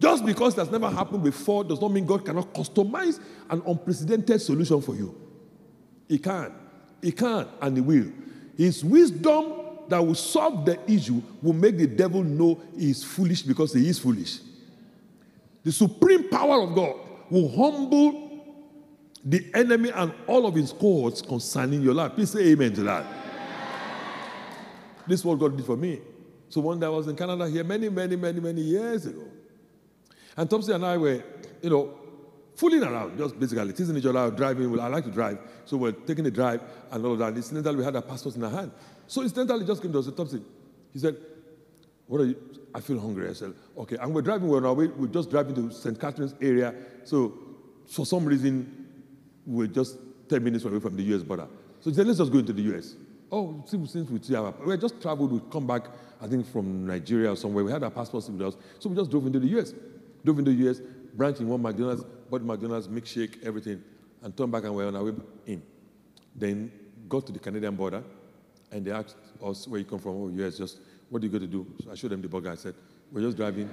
[0.00, 4.80] Just because that's never happened before does not mean God cannot customize an unprecedented solution
[4.82, 5.14] for you.
[6.08, 6.52] He can.
[7.00, 8.10] He can and he will.
[8.56, 9.52] His wisdom
[9.88, 13.88] that will solve the issue will make the devil know he is foolish because he
[13.88, 14.40] is foolish.
[15.62, 16.96] The supreme power of God
[17.30, 18.28] will humble
[19.24, 22.12] the enemy and all of his cohorts concerning your life.
[22.14, 23.04] Please say amen to that.
[25.08, 26.00] This is what God did for me.
[26.50, 29.24] So one day I was in Canada here many, many, many, many years ago.
[30.36, 31.22] And Thompson and I were,
[31.62, 31.98] you know,
[32.54, 34.70] fooling around, just basically teasing each other, driving.
[34.70, 37.28] Well, I like to drive, so we're taking a drive and all of that.
[37.28, 38.70] And Incidentally, we had our passports in our hand.
[39.06, 40.44] So incidentally, just came to us and Thompson.
[40.92, 41.16] He said,
[42.06, 42.36] What are you?
[42.74, 43.28] I feel hungry.
[43.28, 43.96] I said, Okay.
[43.96, 45.98] And we're driving, we're on our way, we're just driving to St.
[45.98, 46.74] Catharines area.
[47.04, 47.34] So
[47.86, 48.86] for some reason,
[49.46, 49.96] we're just
[50.28, 51.48] 10 minutes away from the US border.
[51.80, 52.94] So he said, Let's just go into the US.
[53.30, 54.18] Oh, since we
[54.64, 55.84] we just traveled, we come back,
[56.20, 57.62] I think from Nigeria or somewhere.
[57.62, 58.56] We had our passports with us.
[58.78, 59.74] So we just drove into the US.
[60.24, 60.80] Drove into the US,
[61.14, 63.82] branch in one McDonald's, bought McDonald's, milkshake, everything,
[64.22, 65.12] and turned back and we're on our way
[65.46, 65.62] in.
[66.34, 66.72] Then
[67.08, 68.02] got to the Canadian border,
[68.72, 70.22] and they asked us where you come from.
[70.22, 71.66] Oh, US, just what do you go to do?
[71.84, 72.50] So I showed them the burger.
[72.50, 72.74] I said,
[73.12, 73.70] we're just driving,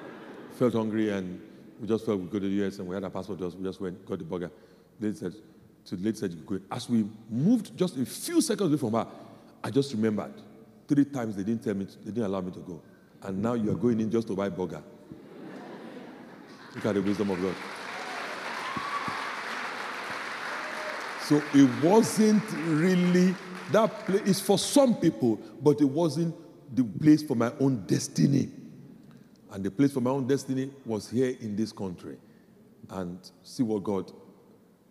[0.58, 1.40] felt hungry, and
[1.80, 3.38] we just felt we go to the US, and we had our passport.
[3.38, 3.54] with us.
[3.54, 4.50] we just went, got the burger.
[4.98, 5.34] They said,
[5.84, 9.06] so the you As we moved just a few seconds away from her,
[9.62, 10.32] I just remembered
[10.88, 12.82] three times they didn't tell me, they didn't allow me to go.
[13.22, 14.82] And now you are going in just to buy burger.
[16.74, 17.54] Look at the wisdom of God.
[21.22, 23.34] So it wasn't really
[23.72, 26.34] that place is for some people, but it wasn't
[26.74, 28.50] the place for my own destiny.
[29.50, 32.16] And the place for my own destiny was here in this country.
[32.90, 34.12] And see what God,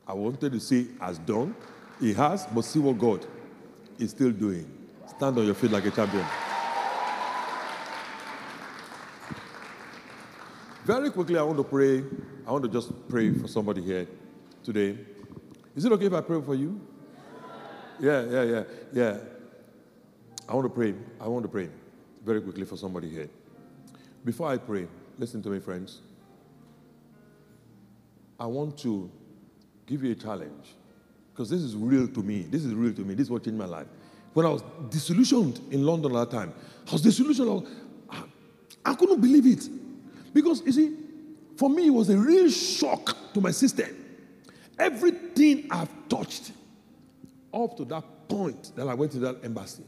[0.08, 1.56] I wanted to say, has done.
[2.00, 3.26] He has, but see what God
[3.98, 4.70] is still doing.
[5.08, 6.26] Stand on your feet like a champion.
[10.86, 12.04] Very quickly, I want to pray.
[12.46, 14.06] I want to just pray for somebody here
[14.64, 14.98] today.
[15.76, 16.80] Is it okay if I pray for you?
[18.00, 19.18] Yeah, yeah, yeah, yeah.
[20.50, 20.94] I want to pray.
[21.22, 21.70] I want to pray
[22.26, 23.30] very quickly for somebody here.
[24.26, 24.88] Before I pray,
[25.18, 26.02] listen to me, friends.
[28.38, 29.10] I want to
[29.86, 30.76] give you a challenge
[31.34, 32.44] because this is real to me.
[32.44, 33.16] This is real to me.
[33.16, 33.88] This is what changed my life.
[34.34, 36.54] When I was disillusioned in London at that time,
[36.88, 37.68] I was disillusioned.
[38.10, 38.24] I,
[38.86, 39.68] I couldn't believe it.
[40.34, 40.98] Because, you see,
[41.58, 43.90] for me, it was a real shock to my system.
[44.78, 46.52] Everything I've touched
[47.54, 49.84] up to that point that I went to that embassy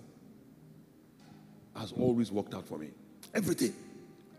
[1.75, 2.89] has always worked out for me.
[3.33, 3.73] Everything.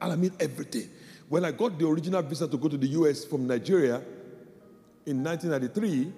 [0.00, 0.88] And I mean everything.
[1.28, 4.00] When I got the original visa to go to the US from Nigeria
[5.06, 6.12] in 1993,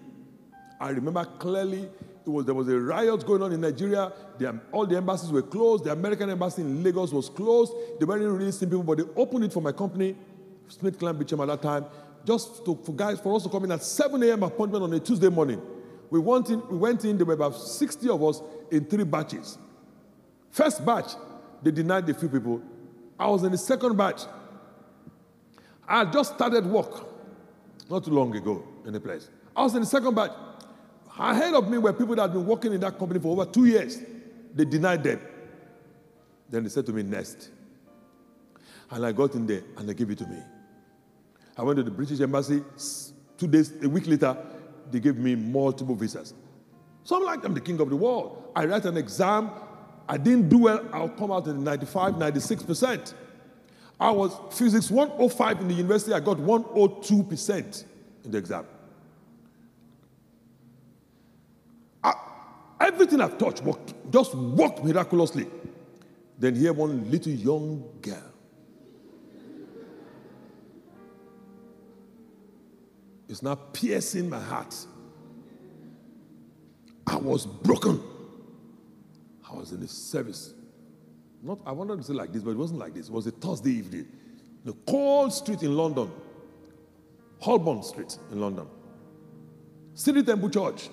[0.80, 1.89] I remember clearly
[2.30, 4.12] was, there was a riot going on in Nigeria.
[4.39, 5.84] The, all the embassies were closed.
[5.84, 7.72] The American embassy in Lagos was closed.
[7.99, 10.16] They weren't releasing people, but they opened it for my company,
[10.68, 11.86] SmithKline Beecham at that time,
[12.24, 14.43] just to, for guys for us to come in at 7 a.m.
[14.43, 15.61] appointment on a Tuesday morning.
[16.11, 19.59] We went in, we went in, there were about 60 of us in three batches.
[20.51, 21.12] First batch,
[21.62, 22.62] they denied a few people.
[23.18, 24.22] I was in the second batch.
[25.86, 27.07] I just started work
[27.91, 29.28] not too long ago in the place.
[29.55, 30.32] I was in the second batch.
[31.18, 33.66] Ahead of me were people that had been working in that company for over two
[33.66, 33.99] years.
[34.55, 35.20] They denied them.
[36.49, 37.51] Then they said to me, next.
[38.91, 40.39] And I got in there and they gave it to me.
[41.57, 42.62] I went to the British Embassy.
[43.36, 44.36] Two days, a week later,
[44.91, 46.32] they gave me multiple visas.
[47.05, 48.51] So I'm like, I'm the king of the world.
[48.57, 49.51] I write an exam.
[50.09, 50.89] I didn't do well.
[50.93, 53.14] I'll come out in 95, 96%.
[54.01, 57.84] I was physics 105 in the university, I got 102%
[58.24, 58.64] in the exam.
[62.81, 65.47] Everything I've touched worked, just worked miraculously.
[66.39, 68.22] Then here one little young girl.
[73.29, 74.74] It's now piercing my heart.
[77.07, 78.03] I was broken.
[79.51, 80.55] I was in the service.
[81.43, 83.09] Not, I wanted to say like this, but it wasn't like this.
[83.09, 84.07] It was a Thursday evening.
[84.64, 86.11] The cold street in London,
[87.41, 88.66] Holborn Street in London.
[89.95, 90.91] City Temple Church,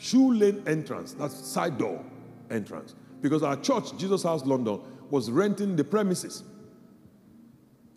[0.00, 2.02] Shoe Lane entrance, that's side door
[2.50, 2.94] entrance.
[3.20, 4.80] Because our church, Jesus House London,
[5.10, 6.42] was renting the premises.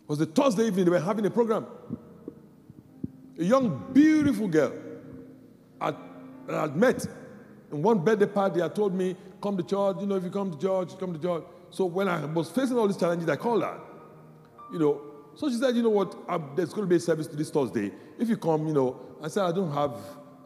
[0.02, 1.66] It was a Thursday evening, they were having a program.
[3.38, 4.72] A young, beautiful girl
[5.80, 5.94] I
[6.48, 7.06] had met
[7.72, 10.50] in one birthday party, I told me, come to church, you know, if you come
[10.50, 11.42] to church, come to church.
[11.70, 13.80] So when I was facing all these challenges, I called her.
[14.72, 15.00] You know,
[15.34, 17.90] so she said, you know what, um, there's going to be a service this Thursday.
[18.18, 19.96] If you come, you know, I said, I don't have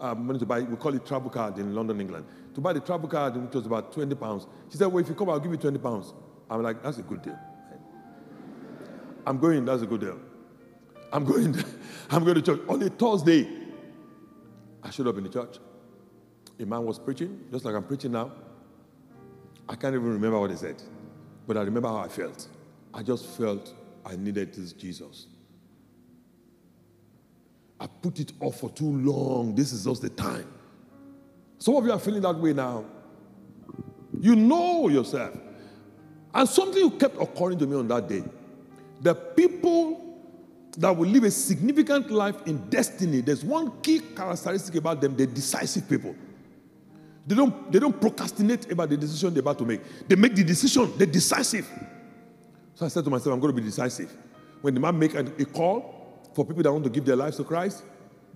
[0.00, 2.26] um, money to buy, we call it travel card in London, England.
[2.54, 4.46] To buy the travel card, which was about 20 pounds.
[4.70, 6.12] She said, well, if you come, I'll give you 20 pounds.
[6.50, 7.38] I'm like, that's a good deal.
[9.26, 10.18] I'm going, that's a good deal.
[11.12, 11.54] I'm going,
[12.10, 12.60] I'm going to church.
[12.68, 13.48] On a Thursday,
[14.82, 15.58] I showed up in the church.
[16.60, 18.32] A man was preaching, just like I'm preaching now.
[19.68, 20.82] I can't even remember what he said,
[21.46, 22.48] but I remember how I felt.
[22.94, 23.74] I just felt
[24.04, 25.26] I needed this Jesus.
[27.80, 29.54] I put it off for too long.
[29.54, 30.46] This is just the time.
[31.58, 32.84] Some of you are feeling that way now.
[34.20, 35.36] You know yourself.
[36.34, 38.24] And something kept occurring to me on that day.
[39.00, 40.04] The people
[40.76, 45.26] that will live a significant life in destiny, there's one key characteristic about them, they're
[45.26, 46.14] decisive people.
[47.26, 49.80] They don't, they don't procrastinate about the decision they're about to make.
[50.08, 51.68] They make the decision, they're decisive.
[52.74, 54.16] So I said to myself, I'm going to be decisive.
[54.62, 55.97] When the man make a, a call
[56.38, 57.82] for people that want to give their lives to Christ,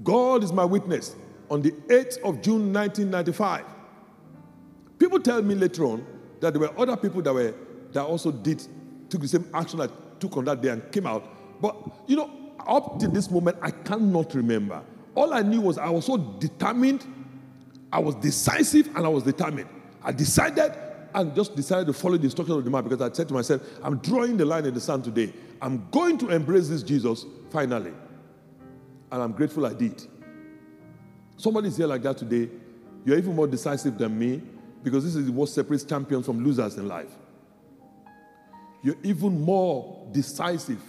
[0.02, 1.14] God is my witness.
[1.48, 3.64] On the 8th of June 1995,
[4.98, 6.04] people tell me later on
[6.40, 7.54] that there were other people that were
[7.92, 8.66] that also did
[9.08, 9.86] took the same action I
[10.18, 11.60] took on that day and came out.
[11.60, 11.76] But
[12.08, 12.28] you know,
[12.66, 14.82] up to this moment, I cannot remember.
[15.14, 17.06] All I knew was I was so determined
[17.92, 19.68] I was decisive and I was determined.
[20.02, 20.72] I decided
[21.14, 23.62] and just decided to follow the instructions of the man because I said to myself,
[23.80, 25.32] I'm drawing the line in the sand today.
[25.62, 27.92] I'm going to embrace this Jesus finally.
[29.12, 30.02] And I'm grateful I did.
[31.36, 32.50] Somebody's here like that today.
[33.04, 34.42] You're even more decisive than me
[34.82, 37.10] because this is what separates champions from losers in life.
[38.82, 40.82] You're even more decisive.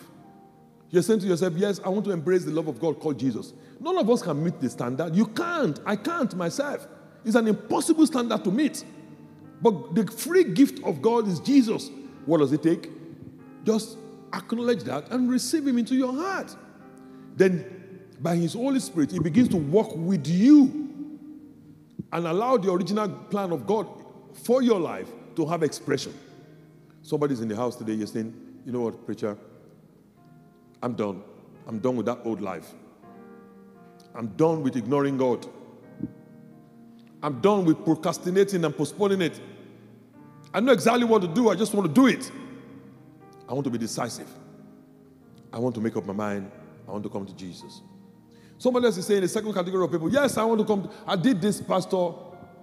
[0.89, 3.53] You're saying to yourself, Yes, I want to embrace the love of God called Jesus.
[3.79, 5.15] None of us can meet the standard.
[5.15, 5.79] You can't.
[5.85, 6.87] I can't myself.
[7.23, 8.83] It's an impossible standard to meet.
[9.61, 11.91] But the free gift of God is Jesus.
[12.25, 12.89] What does it take?
[13.63, 13.97] Just
[14.33, 16.55] acknowledge that and receive Him into your heart.
[17.35, 21.19] Then, by His Holy Spirit, He begins to work with you
[22.11, 23.87] and allow the original plan of God
[24.33, 26.13] for your life to have expression.
[27.01, 28.33] Somebody's in the house today, you're saying,
[28.65, 29.37] You know what, preacher?
[30.81, 31.23] I'm done.
[31.67, 32.73] I'm done with that old life.
[34.15, 35.45] I'm done with ignoring God.
[37.21, 39.39] I'm done with procrastinating and postponing it.
[40.53, 41.49] I know exactly what to do.
[41.49, 42.29] I just want to do it.
[43.47, 44.27] I want to be decisive.
[45.51, 46.51] I want to make up my mind.
[46.87, 47.81] I want to come to Jesus.
[48.57, 50.83] Somebody else is saying the second category of people, yes, I want to come.
[50.83, 52.11] To, I did this, Pastor.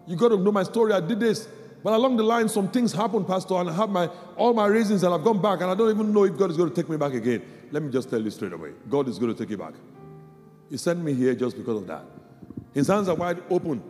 [0.06, 0.92] You got to know my story.
[0.92, 1.46] I did this.
[1.82, 4.06] But along the line, some things happened, Pastor, and I have my
[4.36, 6.56] all my reasons, and I've gone back, and I don't even know if God is
[6.56, 7.42] going to take me back again.
[7.70, 8.72] Let me just tell you straight away.
[8.88, 9.74] God is going to take you back.
[10.68, 12.04] He sent me here just because of that.
[12.74, 13.82] His hands are wide open.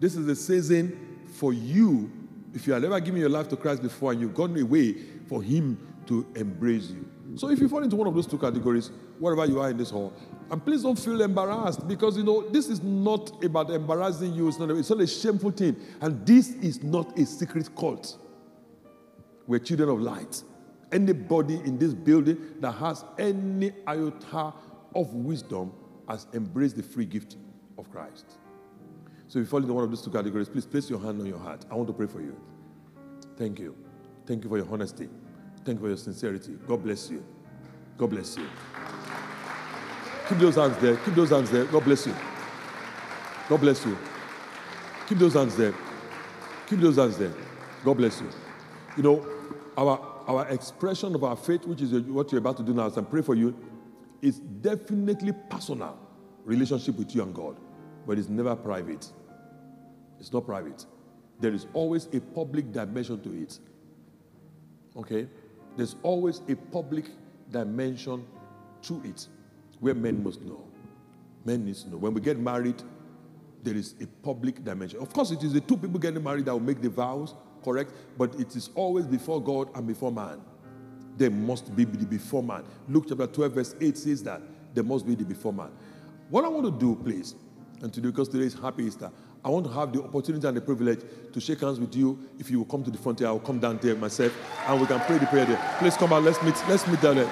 [0.00, 2.10] This is a season for you.
[2.54, 4.94] If you have ever given your life to Christ before and you've gone away
[5.28, 5.78] for Him
[6.08, 7.08] to embrace you.
[7.36, 9.90] So if you fall into one of those two categories, wherever you are in this
[9.90, 10.12] hall,
[10.50, 14.48] and please don't feel embarrassed because you know this is not about embarrassing you.
[14.48, 15.76] It's not, a, it's not a shameful thing.
[16.00, 18.16] And this is not a secret cult.
[19.46, 20.42] We're children of light.
[20.90, 24.54] Anybody in this building that has any iota
[24.94, 25.72] of wisdom
[26.08, 27.36] has embraced the free gift
[27.76, 28.38] of Christ.
[29.28, 31.26] So if you fall into one of those two categories, please place your hand on
[31.26, 31.66] your heart.
[31.70, 32.34] I want to pray for you.
[33.36, 33.76] Thank you.
[34.26, 35.10] Thank you for your honesty.
[35.68, 36.56] Thank you for your sincerity.
[36.66, 37.22] God bless you.
[37.98, 38.48] God bless you.
[40.26, 40.96] Keep those hands there.
[40.96, 41.66] Keep those hands there.
[41.66, 42.14] God bless you.
[43.50, 43.98] God bless you.
[45.06, 45.74] Keep those hands there.
[46.68, 47.34] Keep those hands there.
[47.84, 48.30] God bless you.
[48.96, 49.26] You know,
[49.76, 52.96] our, our expression of our faith, which is what you're about to do now, as
[52.96, 53.54] I pray for you,
[54.22, 55.98] is definitely personal
[56.46, 57.60] relationship with you and God,
[58.06, 59.06] but it's never private.
[60.18, 60.86] It's not private.
[61.38, 63.58] There is always a public dimension to it.
[64.96, 65.28] Okay?
[65.78, 67.06] There's always a public
[67.52, 68.26] dimension
[68.82, 69.28] to it
[69.78, 70.64] where men must know.
[71.44, 71.96] Men need to know.
[71.96, 72.82] When we get married,
[73.62, 74.98] there is a public dimension.
[74.98, 77.92] Of course, it is the two people getting married that will make the vows, correct?
[78.18, 80.40] But it is always before God and before man.
[81.16, 82.64] There must be the before man.
[82.88, 84.42] Luke chapter 12, verse 8 says that
[84.74, 85.70] there must be the before man.
[86.28, 87.36] What I want to do, please,
[87.82, 89.12] and today, because today is Happy Easter,
[89.48, 91.00] I want to have the opportunity and the privilege
[91.32, 92.18] to shake hands with you.
[92.38, 94.30] If you will come to the front here, I will come down there myself
[94.66, 95.74] and we can pray the prayer there.
[95.78, 96.22] Please come out.
[96.22, 96.54] Let's meet.
[96.68, 97.30] Let's meet down there.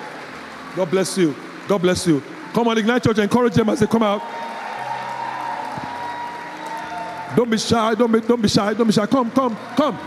[0.75, 1.37] God bless you.
[1.69, 2.23] God bless you.
[2.55, 3.19] Come on, Ignite Church.
[3.19, 4.23] Encourage them as they come out.
[7.37, 7.95] Don't be shy.
[7.95, 8.73] Don't be, don't be shy.
[8.73, 9.05] Don't be shy.
[9.05, 9.99] Come, come, come.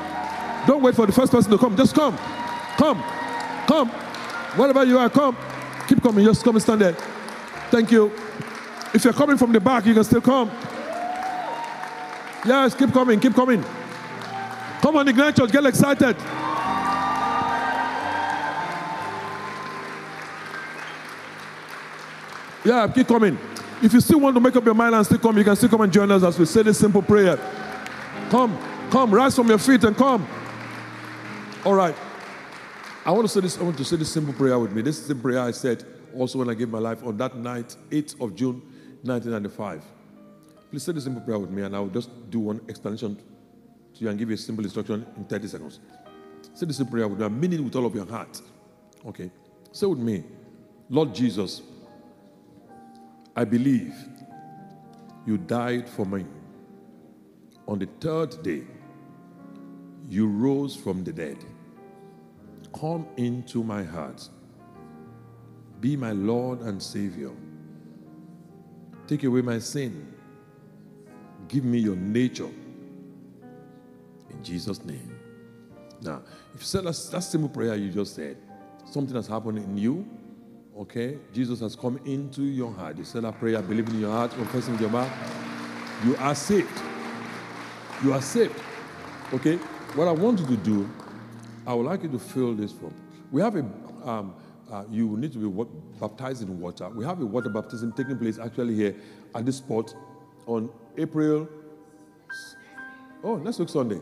[0.65, 1.77] Don't wait for the first person to come.
[1.77, 2.17] Just come.
[2.77, 3.03] Come.
[3.67, 3.89] Come.
[4.57, 5.37] Wherever you are, come.
[5.87, 6.25] Keep coming.
[6.25, 6.93] Just come and stand there.
[7.69, 8.11] Thank you.
[8.95, 10.49] If you're coming from the back, you can still come.
[12.45, 13.63] Yes, keep coming, keep coming.
[14.81, 16.15] Come on, Ignite Church, get excited.
[22.63, 23.37] Yeah, keep coming.
[23.81, 25.69] If you still want to make up your mind and still come, you can still
[25.69, 27.37] come and join us as we say this simple prayer.
[28.29, 28.57] Come,
[28.89, 30.27] come, rise from your feet and come.
[31.65, 31.95] All right.
[33.05, 33.57] I want to say this.
[33.57, 34.81] I want to say this simple prayer with me.
[34.81, 35.85] This is the prayer I said
[36.15, 38.61] also when I gave my life on that night, 8th of June,
[39.03, 39.98] 1995.
[40.69, 43.23] Please say this simple prayer with me, and I'll just do one explanation to
[43.99, 45.79] you and give you a simple instruction in 30 seconds.
[46.53, 48.41] Say this simple prayer with me, and mean it with all of your heart.
[49.05, 49.31] Okay.
[49.71, 50.23] Say with me,
[50.89, 51.61] Lord Jesus,
[53.35, 53.93] I believe
[55.25, 56.25] you died for me.
[57.67, 58.63] On the third day,
[60.09, 61.37] you rose from the dead.
[62.73, 64.27] Come into my heart.
[65.79, 67.31] Be my Lord and Savior.
[69.07, 70.13] Take away my sin.
[71.49, 72.49] Give me your nature.
[74.29, 75.19] In Jesus' name.
[76.01, 76.21] Now,
[76.53, 78.37] if you said that, that simple prayer you just said,
[78.85, 80.07] something has happened in you,
[80.77, 81.17] okay?
[81.33, 82.97] Jesus has come into your heart.
[82.97, 85.11] You said that prayer, believing in your heart, confessing in your mouth.
[86.05, 86.81] You are saved.
[88.03, 88.55] You are saved.
[89.33, 89.57] Okay?
[89.95, 90.89] What I want you to do,
[91.65, 92.93] I would like you to fill this form.
[93.31, 93.65] We have a,
[94.07, 94.35] um,
[94.71, 95.69] uh, you need to be
[95.99, 96.87] baptized in water.
[96.89, 98.95] We have a water baptism taking place actually here
[99.33, 99.93] at this spot
[100.45, 100.69] on
[100.99, 101.47] April.
[103.23, 104.01] Oh, next week Sunday.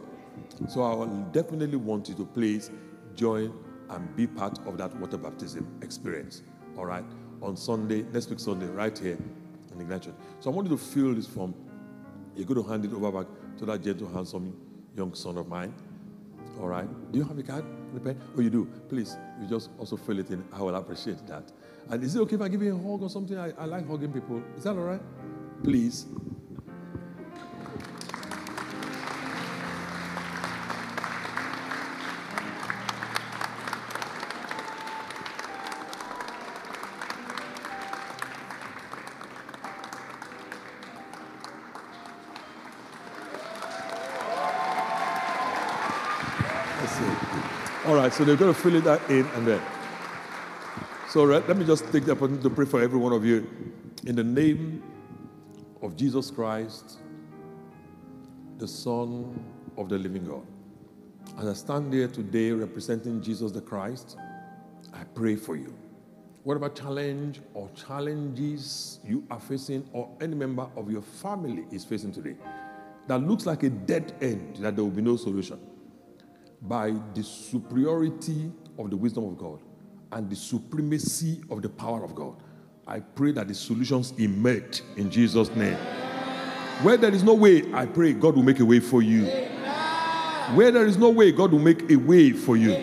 [0.68, 2.72] So I will definitely want you to please
[3.16, 3.54] join
[3.90, 6.42] and be part of that water baptism experience.
[6.78, 7.06] All right,
[7.42, 9.18] on Sunday, next week Sunday, right here
[9.72, 10.06] in Ignite
[10.40, 11.54] So I want you to fill this form.
[12.36, 13.28] You're going to hand it over back
[13.60, 14.56] to that gentle, handsome
[14.96, 15.74] young son of mine.
[16.60, 16.88] All right.
[17.12, 17.64] Do you have a card
[18.04, 18.20] pen?
[18.36, 18.66] Oh, you do.
[18.90, 20.44] Please, you just also fill it in.
[20.52, 21.52] I will appreciate that.
[21.90, 23.38] And is it okay if I give you a hug or something?
[23.38, 24.44] I, I like hugging people.
[24.58, 25.02] Is that all right?
[25.64, 26.06] Please.
[48.08, 49.62] Right, so they're going to fill it that in and then.
[51.10, 53.46] So right, let me just take the opportunity to pray for every one of you.
[54.06, 54.82] In the name
[55.82, 57.00] of Jesus Christ,
[58.60, 59.38] the Son
[59.78, 60.46] of the living God.
[61.38, 64.18] As I stand here today representing Jesus the Christ,
[64.94, 65.76] I pray for you.
[66.44, 72.14] Whatever challenge or challenges you are facing, or any member of your family is facing
[72.14, 72.36] today,
[73.08, 75.60] that looks like a dead end, that there will be no solution
[76.62, 79.60] by the superiority of the wisdom of God
[80.12, 82.36] and the supremacy of the power of God.
[82.86, 85.78] I pray that the solutions emerge in Jesus' name.
[86.84, 89.26] Where there is no way, I pray God will make a way for you.
[90.56, 92.74] Where there is no way, God will make a way for you.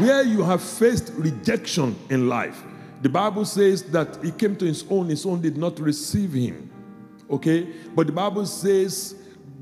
[0.00, 2.62] Where you have faced rejection in life,
[3.02, 6.70] the Bible says that he came to his own, his own did not receive him.
[7.30, 7.72] Okay?
[7.94, 9.16] But the Bible says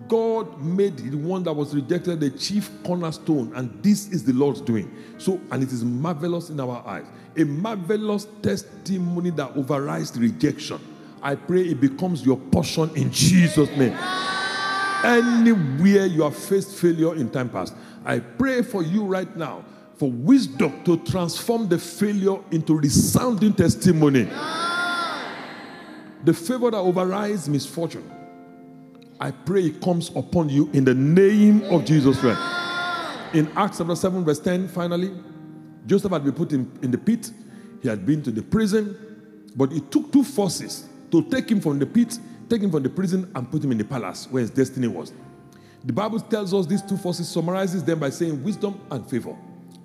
[0.09, 4.61] God made the one that was rejected the chief cornerstone, and this is the Lord's
[4.61, 4.95] doing.
[5.19, 7.07] So, and it is marvelous in our eyes.
[7.37, 10.81] A marvelous testimony that overrides rejection.
[11.23, 13.97] I pray it becomes your portion in Jesus' name.
[15.03, 17.75] Anywhere you have faced failure in time past,
[18.05, 19.65] I pray for you right now
[19.97, 24.25] for wisdom to transform the failure into resounding testimony.
[26.25, 28.11] The favor that overrides misfortune
[29.19, 32.41] I pray it comes upon you in the name of Jesus Christ.
[33.35, 35.13] In Acts chapter 7, verse 10, finally,
[35.87, 37.31] Joseph had been put in, in the pit.
[37.83, 41.79] He had been to the prison, but it took two forces to take him from
[41.79, 44.51] the pit, take him from the prison, and put him in the palace where his
[44.51, 45.13] destiny was.
[45.85, 49.37] The Bible tells us these two forces, summarizes them by saying wisdom and favor.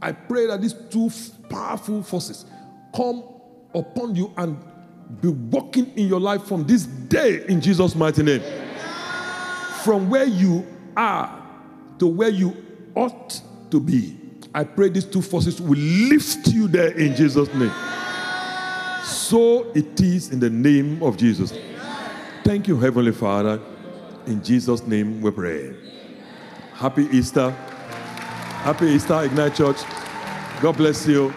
[0.02, 1.12] I pray that these two
[1.48, 2.46] powerful forces
[2.96, 3.24] come
[3.74, 4.58] upon you and
[5.22, 8.42] be working in your life from this day in Jesus' mighty name.
[9.84, 10.66] From where you
[10.96, 11.42] are
[12.00, 12.56] to where you
[12.96, 14.18] ought to be.
[14.54, 17.72] I pray these two forces will lift you there in Jesus' name.
[19.04, 21.54] So it is in the name of Jesus.
[22.44, 23.62] Thank you, Heavenly Father.
[24.28, 25.74] In Jesus' name we pray.
[26.74, 27.52] Happy Easter.
[27.52, 29.78] Happy Easter, Ignite Church.
[30.62, 31.34] God bless you.